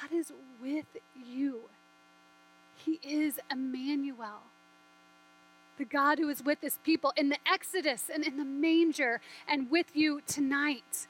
God 0.00 0.16
is 0.16 0.30
with 0.60 0.86
you. 1.16 1.62
He 2.76 3.00
is 3.02 3.40
Emmanuel 3.50 4.42
the 5.78 5.84
God 5.84 6.18
who 6.18 6.28
is 6.28 6.42
with 6.42 6.60
his 6.60 6.78
people 6.84 7.12
in 7.16 7.28
the 7.28 7.38
Exodus 7.46 8.10
and 8.12 8.24
in 8.24 8.36
the 8.36 8.44
manger 8.44 9.20
and 9.48 9.70
with 9.70 9.94
you 9.94 10.20
tonight. 10.26 11.06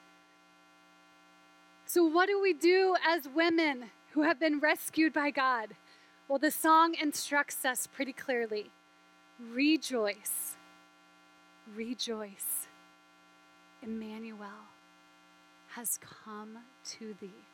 So, 1.87 2.05
what 2.05 2.27
do 2.29 2.41
we 2.41 2.53
do 2.53 2.97
as 3.07 3.29
women 3.29 3.91
who 4.13 4.23
have 4.23 4.41
been 4.41 4.61
rescued 4.61 5.13
by 5.13 5.31
God? 5.31 5.71
Well, 6.29 6.39
the 6.39 6.51
song 6.51 6.95
instructs 6.95 7.65
us 7.65 7.87
pretty 7.87 8.13
clearly 8.13 8.71
rejoice, 9.53 10.57
rejoice. 11.75 12.69
Emmanuel 13.83 14.71
has 15.75 15.99
come 15.99 16.59
to 16.85 17.15
thee. 17.21 17.45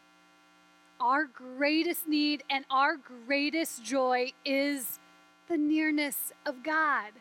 Our 1.01 1.25
greatest 1.25 2.07
need 2.07 2.43
and 2.51 2.65
our 2.71 2.97
greatest 2.97 3.83
joy 3.83 4.33
is 4.45 4.99
the 5.49 5.57
nearness 5.57 6.33
of 6.47 6.63
God. 6.63 7.13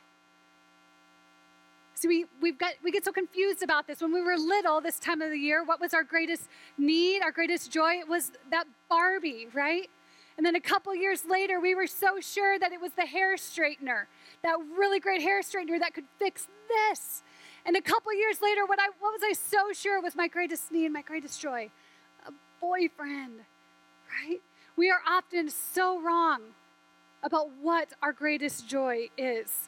So 1.96 2.08
we, 2.08 2.26
we've 2.42 2.60
got, 2.60 2.74
we 2.84 2.92
get 2.92 3.06
so 3.06 3.12
confused 3.12 3.64
about 3.64 3.88
this. 3.88 4.02
When 4.02 4.14
we 4.14 4.22
were 4.22 4.38
little 4.38 4.82
this 4.82 5.00
time 5.00 5.22
of 5.22 5.32
the 5.32 5.38
year, 5.38 5.64
what 5.64 5.80
was 5.80 5.96
our 5.96 6.04
greatest 6.04 6.48
need, 6.78 7.22
our 7.24 7.32
greatest 7.32 7.72
joy? 7.72 7.94
It 7.94 8.08
was 8.08 8.32
that 8.52 8.66
Barbie, 8.88 9.48
right? 9.52 9.90
And 10.38 10.46
then 10.46 10.56
a 10.56 10.62
couple 10.62 10.96
years 10.96 11.26
later, 11.26 11.60
we 11.60 11.74
were 11.74 11.88
so 11.88 12.20
sure 12.20 12.60
that 12.60 12.72
it 12.72 12.80
was 12.80 12.92
the 12.92 13.08
hair 13.08 13.36
straightener, 13.36 14.04
that 14.44 14.58
really 14.78 15.00
great 15.00 15.22
hair 15.22 15.42
straightener 15.42 15.80
that 15.80 15.96
could 15.96 16.06
fix 16.20 16.48
this. 16.68 17.24
And 17.66 17.76
a 17.76 17.82
couple 17.82 18.14
years 18.14 18.44
later, 18.44 18.64
what, 18.68 18.80
I, 18.80 18.90
what 19.00 19.14
was 19.14 19.22
I 19.24 19.34
so 19.34 19.74
sure 19.74 20.00
was 20.00 20.16
my 20.16 20.28
greatest 20.28 20.72
need, 20.72 20.90
my 20.90 21.02
greatest 21.02 21.42
joy? 21.42 21.72
A 22.28 22.32
boyfriend, 22.62 23.40
right? 24.24 24.40
We 24.76 24.92
are 24.92 25.00
often 25.10 25.50
so 25.50 26.00
wrong 26.00 26.42
about 27.28 27.50
what 27.62 27.90
our 28.02 28.14
greatest 28.14 28.68
joy 28.70 29.10
is. 29.18 29.68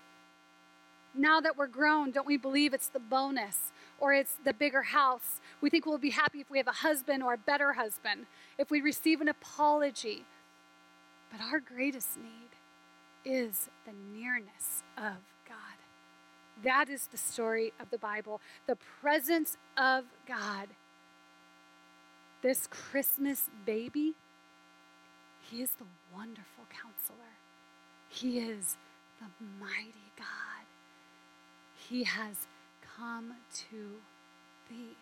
Now 1.13 1.41
that 1.41 1.57
we're 1.57 1.67
grown, 1.67 2.11
don't 2.11 2.25
we 2.25 2.37
believe 2.37 2.73
it's 2.73 2.87
the 2.87 2.99
bonus 2.99 3.73
or 3.99 4.13
it's 4.13 4.35
the 4.45 4.53
bigger 4.53 4.81
house? 4.81 5.41
We 5.59 5.69
think 5.69 5.85
we'll 5.85 5.97
be 5.97 6.11
happy 6.11 6.39
if 6.39 6.49
we 6.49 6.57
have 6.57 6.67
a 6.67 6.71
husband 6.71 7.21
or 7.21 7.33
a 7.33 7.37
better 7.37 7.73
husband, 7.73 8.27
if 8.57 8.71
we 8.71 8.79
receive 8.79 9.19
an 9.19 9.27
apology. 9.27 10.23
But 11.29 11.41
our 11.41 11.59
greatest 11.59 12.17
need 12.17 12.55
is 13.25 13.67
the 13.85 13.91
nearness 14.17 14.83
of 14.97 15.17
God. 15.45 15.77
That 16.63 16.87
is 16.87 17.07
the 17.07 17.17
story 17.17 17.73
of 17.77 17.89
the 17.89 17.97
Bible, 17.97 18.39
the 18.67 18.77
presence 19.01 19.57
of 19.77 20.05
God. 20.25 20.69
This 22.41 22.67
Christmas 22.67 23.49
baby, 23.65 24.13
he 25.41 25.61
is 25.61 25.71
the 25.71 25.85
wonderful 26.15 26.63
counselor. 26.69 26.98
He 28.09 28.39
is 28.39 28.75
the 29.19 29.27
mighty 29.59 30.11
God. 30.17 30.65
He 31.87 32.03
has 32.03 32.47
come 32.97 33.35
to 33.69 34.01
thee. 34.69 34.97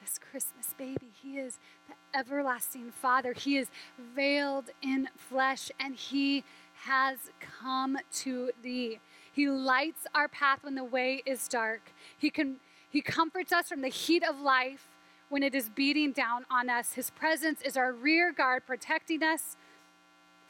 This 0.00 0.18
Christmas 0.18 0.74
baby, 0.76 1.10
He 1.22 1.38
is 1.38 1.58
the 1.88 2.18
everlasting 2.18 2.90
Father. 2.90 3.32
He 3.32 3.56
is 3.56 3.68
veiled 4.14 4.70
in 4.82 5.08
flesh 5.16 5.70
and 5.78 5.94
He 5.94 6.44
has 6.84 7.18
come 7.40 7.98
to 8.12 8.50
thee. 8.62 8.98
He 9.32 9.48
lights 9.48 10.06
our 10.14 10.28
path 10.28 10.60
when 10.62 10.74
the 10.74 10.84
way 10.84 11.22
is 11.24 11.46
dark. 11.48 11.92
He 12.18 12.30
can 12.30 12.56
he 12.88 13.00
comforts 13.00 13.52
us 13.52 13.68
from 13.68 13.82
the 13.82 13.88
heat 13.88 14.24
of 14.24 14.40
life 14.40 14.88
when 15.28 15.44
it 15.44 15.54
is 15.54 15.68
beating 15.68 16.10
down 16.10 16.44
on 16.50 16.68
us. 16.68 16.94
His 16.94 17.10
presence 17.10 17.62
is 17.62 17.76
our 17.76 17.92
rear 17.92 18.32
guard 18.32 18.66
protecting 18.66 19.22
us 19.22 19.56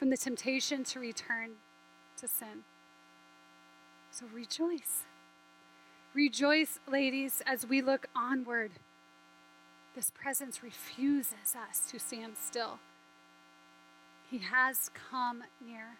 from 0.01 0.09
the 0.09 0.17
temptation 0.17 0.83
to 0.83 0.99
return 0.99 1.51
to 2.17 2.27
sin. 2.27 2.63
So 4.09 4.25
rejoice. 4.33 5.03
Rejoice, 6.15 6.79
ladies, 6.89 7.43
as 7.45 7.67
we 7.67 7.83
look 7.83 8.07
onward. 8.15 8.71
This 9.95 10.09
presence 10.09 10.63
refuses 10.63 11.55
us 11.55 11.85
to 11.91 11.99
stand 11.99 12.33
still. 12.43 12.79
He 14.27 14.39
has 14.39 14.89
come 15.11 15.43
near. 15.63 15.99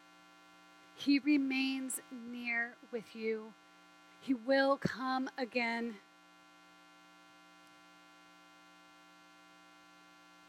He 0.95 1.19
remains 1.19 2.01
near 2.11 2.77
with 2.91 3.15
you. 3.15 3.53
He 4.19 4.33
will 4.33 4.77
come 4.77 5.29
again. 5.37 5.93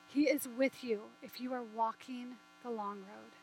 He 0.09 0.23
is 0.23 0.49
with 0.57 0.83
you 0.83 1.03
if 1.23 1.39
you 1.39 1.53
are 1.53 1.63
walking 1.63 2.37
the 2.63 2.71
long 2.71 3.01
road. 3.01 3.42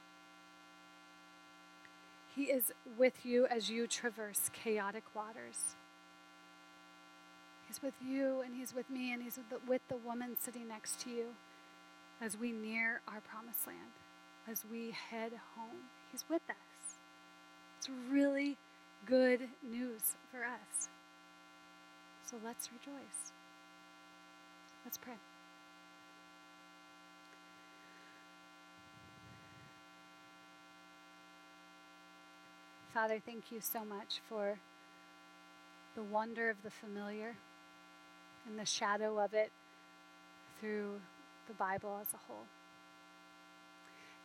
He 2.40 2.46
is 2.46 2.72
with 2.98 3.26
you 3.26 3.48
as 3.48 3.70
you 3.70 3.86
traverse 3.86 4.50
chaotic 4.54 5.04
waters. 5.14 5.76
He's 7.68 7.82
with 7.84 7.96
you 8.02 8.40
and 8.40 8.56
He's 8.56 8.74
with 8.74 8.90
me 8.90 9.12
and 9.12 9.22
He's 9.22 9.36
with 9.36 9.50
the, 9.50 9.60
with 9.70 9.82
the 9.90 9.98
woman 9.98 10.38
sitting 10.40 10.70
next 10.70 11.02
to 11.02 11.10
you 11.10 11.26
as 12.22 12.38
we 12.38 12.54
near 12.54 13.02
our 13.10 13.20
promised 13.20 13.68
land, 13.68 13.92
as 14.50 14.64
we 14.72 14.92
head 14.92 15.34
home. 15.58 15.90
He's 16.14 16.24
with 16.30 16.44
us. 16.50 16.96
It's 17.78 17.90
really 18.10 18.56
good 19.06 19.42
news 19.62 20.16
for 20.32 20.46
us. 20.46 20.88
So 22.26 22.38
let's 22.42 22.70
rejoice. 22.72 23.34
Let's 24.86 24.98
pray. 24.98 25.16
Father, 32.94 33.22
thank 33.24 33.52
you 33.52 33.60
so 33.62 33.86
much 33.86 34.20
for 34.28 34.58
the 35.96 36.02
wonder 36.02 36.50
of 36.50 36.64
the 36.64 36.72
familiar 36.72 37.36
and 38.48 38.58
the 38.58 38.66
shadow 38.66 39.20
of 39.20 39.36
it 39.36 39.52
through 40.60 41.00
the 41.48 41.54
Bible 41.54 42.00
as 42.02 42.12
a 42.16 42.18
whole. 42.28 42.46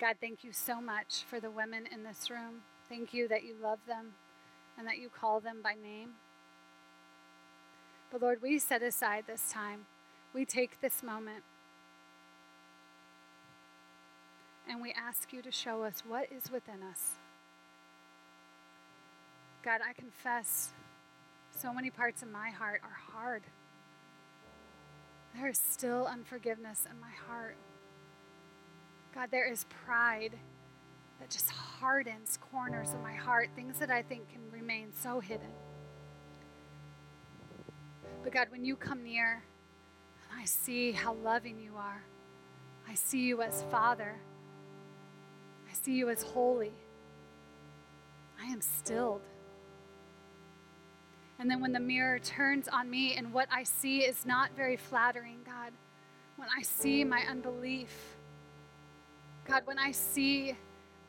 God, 0.01 0.17
thank 0.19 0.43
you 0.43 0.53
so 0.53 0.81
much 0.81 1.25
for 1.29 1.41
the 1.41 1.51
women 1.51 1.85
in 1.93 2.05
this 2.05 2.31
room. 2.31 2.62
Thank 2.89 3.12
you 3.12 3.29
that 3.29 3.45
you 3.45 3.55
love 3.62 3.81
them 3.87 4.15
and 4.79 4.87
that 4.87 4.97
you 4.99 5.11
call 5.11 5.41
them 5.41 5.59
by 5.62 5.75
name. 5.75 6.12
But 8.11 8.23
Lord, 8.23 8.41
we 8.41 8.59
set 8.59 8.83
aside 8.83 9.25
this 9.27 9.51
time. 9.53 9.87
We 10.33 10.47
take 10.47 10.81
this 10.81 11.03
moment 11.03 11.45
and 14.67 14.81
we 14.81 14.93
ask 14.93 15.35
you 15.35 15.43
to 15.43 15.53
show 15.53 15.83
us 15.83 16.03
what 16.09 16.29
is 16.33 16.51
within 16.51 16.83
us. 16.83 17.17
God, 19.65 19.81
I 19.81 19.95
confess 19.95 20.75
so 21.59 21.73
many 21.73 21.89
parts 21.89 22.23
of 22.23 22.29
my 22.29 22.51
heart 22.51 22.83
are 22.85 23.12
hard. 23.12 23.43
There 25.35 25.49
is 25.49 25.59
still 25.71 26.07
unforgiveness 26.07 26.87
in 26.91 27.01
my 27.01 27.11
heart. 27.27 27.57
God, 29.15 29.31
there 29.31 29.51
is 29.51 29.65
pride 29.87 30.33
that 31.19 31.31
just 31.31 31.51
hardens 31.51 32.39
corners 32.53 32.93
of 32.93 33.01
my 33.01 33.15
heart, 33.15 33.49
things 33.57 33.79
that 33.79 33.91
I 33.91 34.03
think 34.03 34.29
can 34.29 34.43
remain 34.53 34.93
so 34.93 35.19
hidden. 35.19 35.49
But 38.23 38.33
God, 38.33 38.49
when 38.51 38.67
you 38.67 38.77
come 38.77 39.03
near, 39.03 39.43
and 40.31 40.43
I 40.43 40.45
see 40.45 40.93
how 40.93 41.15
loving 41.15 41.59
you 41.59 41.73
are, 41.79 42.05
I 42.87 42.95
see 42.95 43.21
you 43.21 43.41
as 43.41 43.62
Father, 43.71 44.17
I 45.71 45.73
see 45.73 45.95
you 45.95 46.11
as 46.11 46.23
holy, 46.23 46.75
I 48.39 48.45
am 48.45 48.61
stilled. 48.61 49.23
And 51.39 51.51
then 51.51 51.61
when 51.61 51.72
the 51.72 51.80
mirror 51.80 52.18
turns 52.18 52.68
on 52.68 52.89
me 52.89 53.14
and 53.16 53.32
what 53.32 53.49
I 53.51 53.64
see 53.64 54.01
is 54.01 54.24
not 54.24 54.51
very 54.57 54.76
flattering, 54.76 55.39
God, 55.45 55.72
when 56.37 56.49
I 56.57 56.62
see 56.62 57.05
my 57.05 57.22
unbelief, 57.28 58.16
God, 59.47 59.62
when 59.66 59.78
I 59.78 59.91
see 59.91 60.57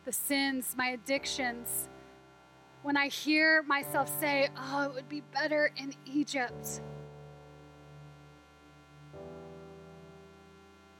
the 0.03 0.11
sins, 0.11 0.75
my 0.77 0.89
addictions, 0.89 1.87
when 2.83 2.97
I 2.97 3.07
hear 3.07 3.63
myself 3.63 4.11
say, 4.19 4.49
Oh, 4.57 4.83
it 4.83 4.93
would 4.93 5.09
be 5.09 5.21
better 5.33 5.71
in 5.77 5.93
Egypt. 6.05 6.81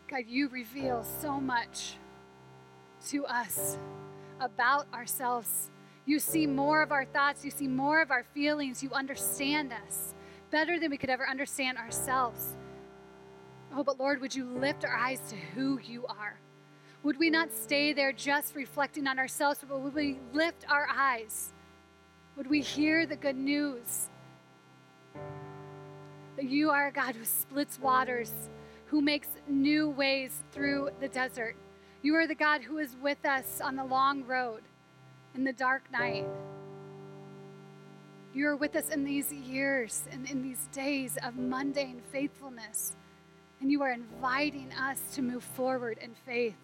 God, 0.07 0.23
you 0.28 0.47
reveal 0.49 1.03
so 1.03 1.39
much 1.39 1.95
to 3.07 3.26
us 3.26 3.78
about 4.39 4.88
ourselves 4.93 5.69
you 6.06 6.20
see 6.20 6.45
more 6.45 6.82
of 6.82 6.91
our 6.91 7.06
thoughts, 7.06 7.43
you 7.43 7.51
see 7.51 7.68
more 7.68 8.01
of 8.01 8.12
our 8.12 8.24
feelings, 8.24 8.84
you 8.84 8.91
understand 8.91 9.74
us 9.74 10.14
better 10.51 10.80
than 10.80 10.91
we 10.91 10.97
could 10.97 11.10
ever 11.10 11.28
understand 11.28 11.78
ourselves. 11.78 12.56
Oh, 13.76 13.84
but 13.84 13.99
Lord, 13.99 14.22
would 14.22 14.34
you 14.34 14.45
lift 14.45 14.86
our 14.86 14.95
eyes 14.95 15.20
to 15.30 15.36
who 15.36 15.80
you 15.80 16.06
are? 16.06 16.39
Would 17.03 17.18
we 17.18 17.30
not 17.30 17.51
stay 17.51 17.93
there 17.93 18.12
just 18.14 18.56
reflecting 18.56 19.08
on 19.08 19.20
ourselves, 19.20 19.60
but 19.68 19.80
would 19.80 19.93
we 19.93 20.20
lift 20.34 20.66
our 20.70 20.88
eyes? 20.89 21.53
Would 22.36 22.49
we 22.49 22.62
hear 22.62 23.06
the 23.06 23.16
good 23.16 23.36
news? 23.36 24.10
That 26.36 26.45
you 26.45 26.70
are 26.70 26.88
a 26.88 26.91
God 26.91 27.16
who 27.16 27.26
splits 27.26 27.80
waters, 27.80 28.32
who 28.86 29.01
makes 29.01 29.28
new 29.47 29.89
ways 29.89 30.43
through 30.51 30.89
the 30.99 31.08
desert. 31.08 31.56
You 32.01 32.16
are 32.16 32.28
the 32.28 32.36
God 32.36 32.62
who 32.62 32.78
is 32.78 32.95
with 33.01 33.26
us 33.26 33.60
on 33.62 33.76
the 33.76 33.84
long 33.84 34.24
road 34.24 34.62
in 35.36 35.43
the 35.43 35.53
dark 35.53 35.83
night. 35.91 36.25
You 38.33 38.47
are 38.47 38.55
with 38.55 38.75
us 38.75 38.89
in 38.89 39.03
these 39.03 39.31
years 39.31 40.03
and 40.11 40.29
in 40.29 40.41
these 40.41 40.67
days 40.71 41.17
of 41.23 41.36
mundane 41.36 42.01
faithfulness. 42.11 42.93
And 43.61 43.71
you 43.71 43.81
are 43.81 43.91
inviting 43.91 44.71
us 44.73 44.99
to 45.13 45.21
move 45.21 45.43
forward 45.43 45.97
in 46.01 46.13
faith. 46.25 46.55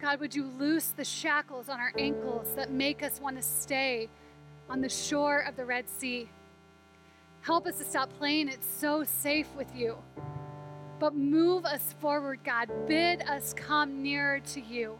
God, 0.00 0.20
would 0.20 0.34
you 0.34 0.50
loose 0.58 0.88
the 0.88 1.04
shackles 1.04 1.68
on 1.68 1.80
our 1.80 1.92
ankles 1.98 2.54
that 2.56 2.70
make 2.70 3.02
us 3.02 3.20
want 3.20 3.36
to 3.36 3.42
stay 3.42 4.08
on 4.68 4.80
the 4.80 4.88
shore 4.88 5.40
of 5.40 5.56
the 5.56 5.64
Red 5.64 5.88
Sea? 5.88 6.28
Help 7.40 7.66
us 7.66 7.78
to 7.78 7.84
stop 7.84 8.10
playing 8.18 8.48
it 8.48 8.58
so 8.62 9.04
safe 9.04 9.48
with 9.56 9.74
you. 9.74 9.96
But 10.98 11.14
move 11.14 11.64
us 11.64 11.94
forward, 12.00 12.40
God. 12.44 12.70
Bid 12.86 13.22
us 13.22 13.54
come 13.54 14.02
nearer 14.02 14.40
to 14.40 14.60
you. 14.60 14.98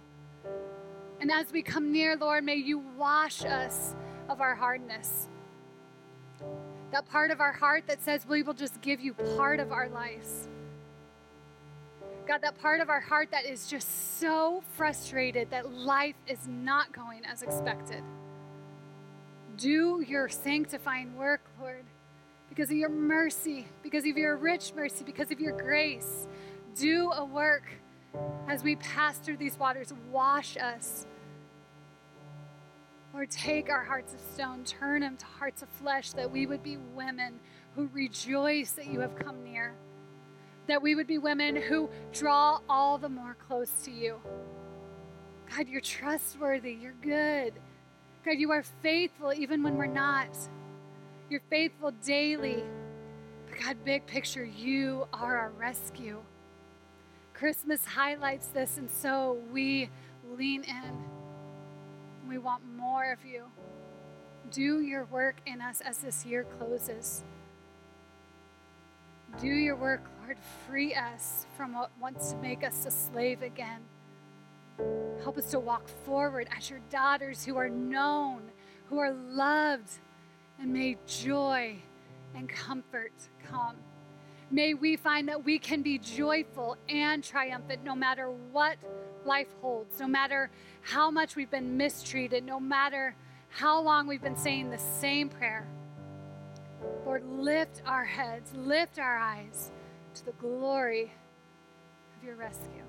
And 1.20 1.30
as 1.30 1.50
we 1.52 1.62
come 1.62 1.92
near, 1.92 2.16
Lord, 2.16 2.44
may 2.44 2.56
you 2.56 2.78
wash 2.96 3.44
us 3.44 3.94
of 4.28 4.40
our 4.40 4.54
hardness. 4.54 5.28
That 6.92 7.06
part 7.06 7.30
of 7.30 7.40
our 7.40 7.52
heart 7.52 7.84
that 7.86 8.02
says 8.02 8.26
we 8.26 8.42
will 8.42 8.54
just 8.54 8.80
give 8.80 9.00
you 9.00 9.14
part 9.36 9.60
of 9.60 9.72
our 9.72 9.88
lives. 9.88 10.48
God, 12.26 12.42
that 12.42 12.58
part 12.60 12.80
of 12.80 12.90
our 12.90 13.00
heart 13.00 13.30
that 13.30 13.46
is 13.46 13.68
just 13.68 14.18
so 14.18 14.62
frustrated 14.72 15.50
that 15.50 15.72
life 15.72 16.16
is 16.26 16.46
not 16.48 16.92
going 16.92 17.24
as 17.24 17.42
expected. 17.42 18.02
Do 19.56 20.04
your 20.06 20.28
sanctifying 20.28 21.16
work, 21.16 21.40
Lord, 21.60 21.84
because 22.48 22.70
of 22.70 22.76
your 22.76 22.88
mercy, 22.88 23.66
because 23.82 24.04
of 24.04 24.16
your 24.16 24.36
rich 24.36 24.72
mercy, 24.74 25.04
because 25.04 25.30
of 25.30 25.40
your 25.40 25.52
grace. 25.52 26.26
Do 26.74 27.12
a 27.12 27.24
work 27.24 27.64
as 28.48 28.62
we 28.62 28.76
pass 28.76 29.18
through 29.18 29.36
these 29.36 29.58
waters, 29.58 29.92
wash 30.10 30.56
us. 30.56 31.06
Lord, 33.12 33.30
take 33.30 33.70
our 33.70 33.82
hearts 33.82 34.14
of 34.14 34.20
stone, 34.34 34.64
turn 34.64 35.00
them 35.00 35.16
to 35.16 35.24
hearts 35.24 35.62
of 35.62 35.68
flesh, 35.68 36.12
that 36.12 36.30
we 36.30 36.46
would 36.46 36.62
be 36.62 36.76
women 36.76 37.40
who 37.74 37.88
rejoice 37.92 38.72
that 38.72 38.86
you 38.86 39.00
have 39.00 39.16
come 39.16 39.42
near, 39.42 39.74
that 40.66 40.82
we 40.82 40.94
would 40.94 41.06
be 41.06 41.18
women 41.18 41.56
who 41.56 41.88
draw 42.12 42.60
all 42.68 42.98
the 42.98 43.08
more 43.08 43.34
close 43.34 43.70
to 43.84 43.90
you. 43.90 44.20
God, 45.54 45.68
you're 45.68 45.80
trustworthy, 45.80 46.72
you're 46.72 46.94
good. 47.00 47.54
God, 48.24 48.38
you 48.38 48.50
are 48.50 48.64
faithful 48.82 49.32
even 49.32 49.62
when 49.62 49.76
we're 49.76 49.86
not. 49.86 50.36
You're 51.30 51.42
faithful 51.48 51.92
daily. 52.04 52.64
But 53.48 53.60
God, 53.60 53.76
big 53.84 54.06
picture, 54.06 54.44
you 54.44 55.06
are 55.12 55.38
our 55.38 55.50
rescue. 55.50 56.20
Christmas 57.38 57.84
highlights 57.84 58.48
this, 58.48 58.78
and 58.78 58.90
so 58.90 59.36
we 59.52 59.90
lean 60.38 60.64
in. 60.64 61.04
We 62.26 62.38
want 62.38 62.62
more 62.64 63.12
of 63.12 63.26
you. 63.26 63.44
Do 64.50 64.80
your 64.80 65.04
work 65.04 65.36
in 65.44 65.60
us 65.60 65.82
as 65.82 65.98
this 65.98 66.24
year 66.24 66.44
closes. 66.58 67.24
Do 69.38 69.48
your 69.48 69.76
work, 69.76 70.02
Lord. 70.22 70.38
Free 70.66 70.94
us 70.94 71.44
from 71.58 71.74
what 71.74 71.90
wants 72.00 72.32
to 72.32 72.38
make 72.38 72.64
us 72.64 72.86
a 72.86 72.90
slave 72.90 73.42
again. 73.42 73.82
Help 75.22 75.36
us 75.36 75.50
to 75.50 75.60
walk 75.60 75.86
forward 76.06 76.48
as 76.56 76.70
your 76.70 76.80
daughters 76.88 77.44
who 77.44 77.58
are 77.58 77.68
known, 77.68 78.44
who 78.88 78.98
are 78.98 79.12
loved, 79.12 79.90
and 80.58 80.72
may 80.72 80.96
joy 81.06 81.76
and 82.34 82.48
comfort 82.48 83.12
come. 83.44 83.76
May 84.50 84.74
we 84.74 84.96
find 84.96 85.28
that 85.28 85.44
we 85.44 85.58
can 85.58 85.82
be 85.82 85.98
joyful 85.98 86.76
and 86.88 87.22
triumphant 87.22 87.82
no 87.84 87.96
matter 87.96 88.30
what 88.52 88.76
life 89.24 89.48
holds, 89.60 89.98
no 89.98 90.06
matter 90.06 90.50
how 90.82 91.10
much 91.10 91.34
we've 91.34 91.50
been 91.50 91.76
mistreated, 91.76 92.44
no 92.44 92.60
matter 92.60 93.16
how 93.48 93.80
long 93.80 94.06
we've 94.06 94.22
been 94.22 94.36
saying 94.36 94.70
the 94.70 94.78
same 94.78 95.28
prayer. 95.28 95.66
Lord, 97.04 97.24
lift 97.26 97.82
our 97.86 98.04
heads, 98.04 98.52
lift 98.54 98.98
our 99.00 99.18
eyes 99.18 99.72
to 100.14 100.24
the 100.24 100.32
glory 100.32 101.12
of 102.16 102.24
your 102.24 102.36
rescue. 102.36 102.85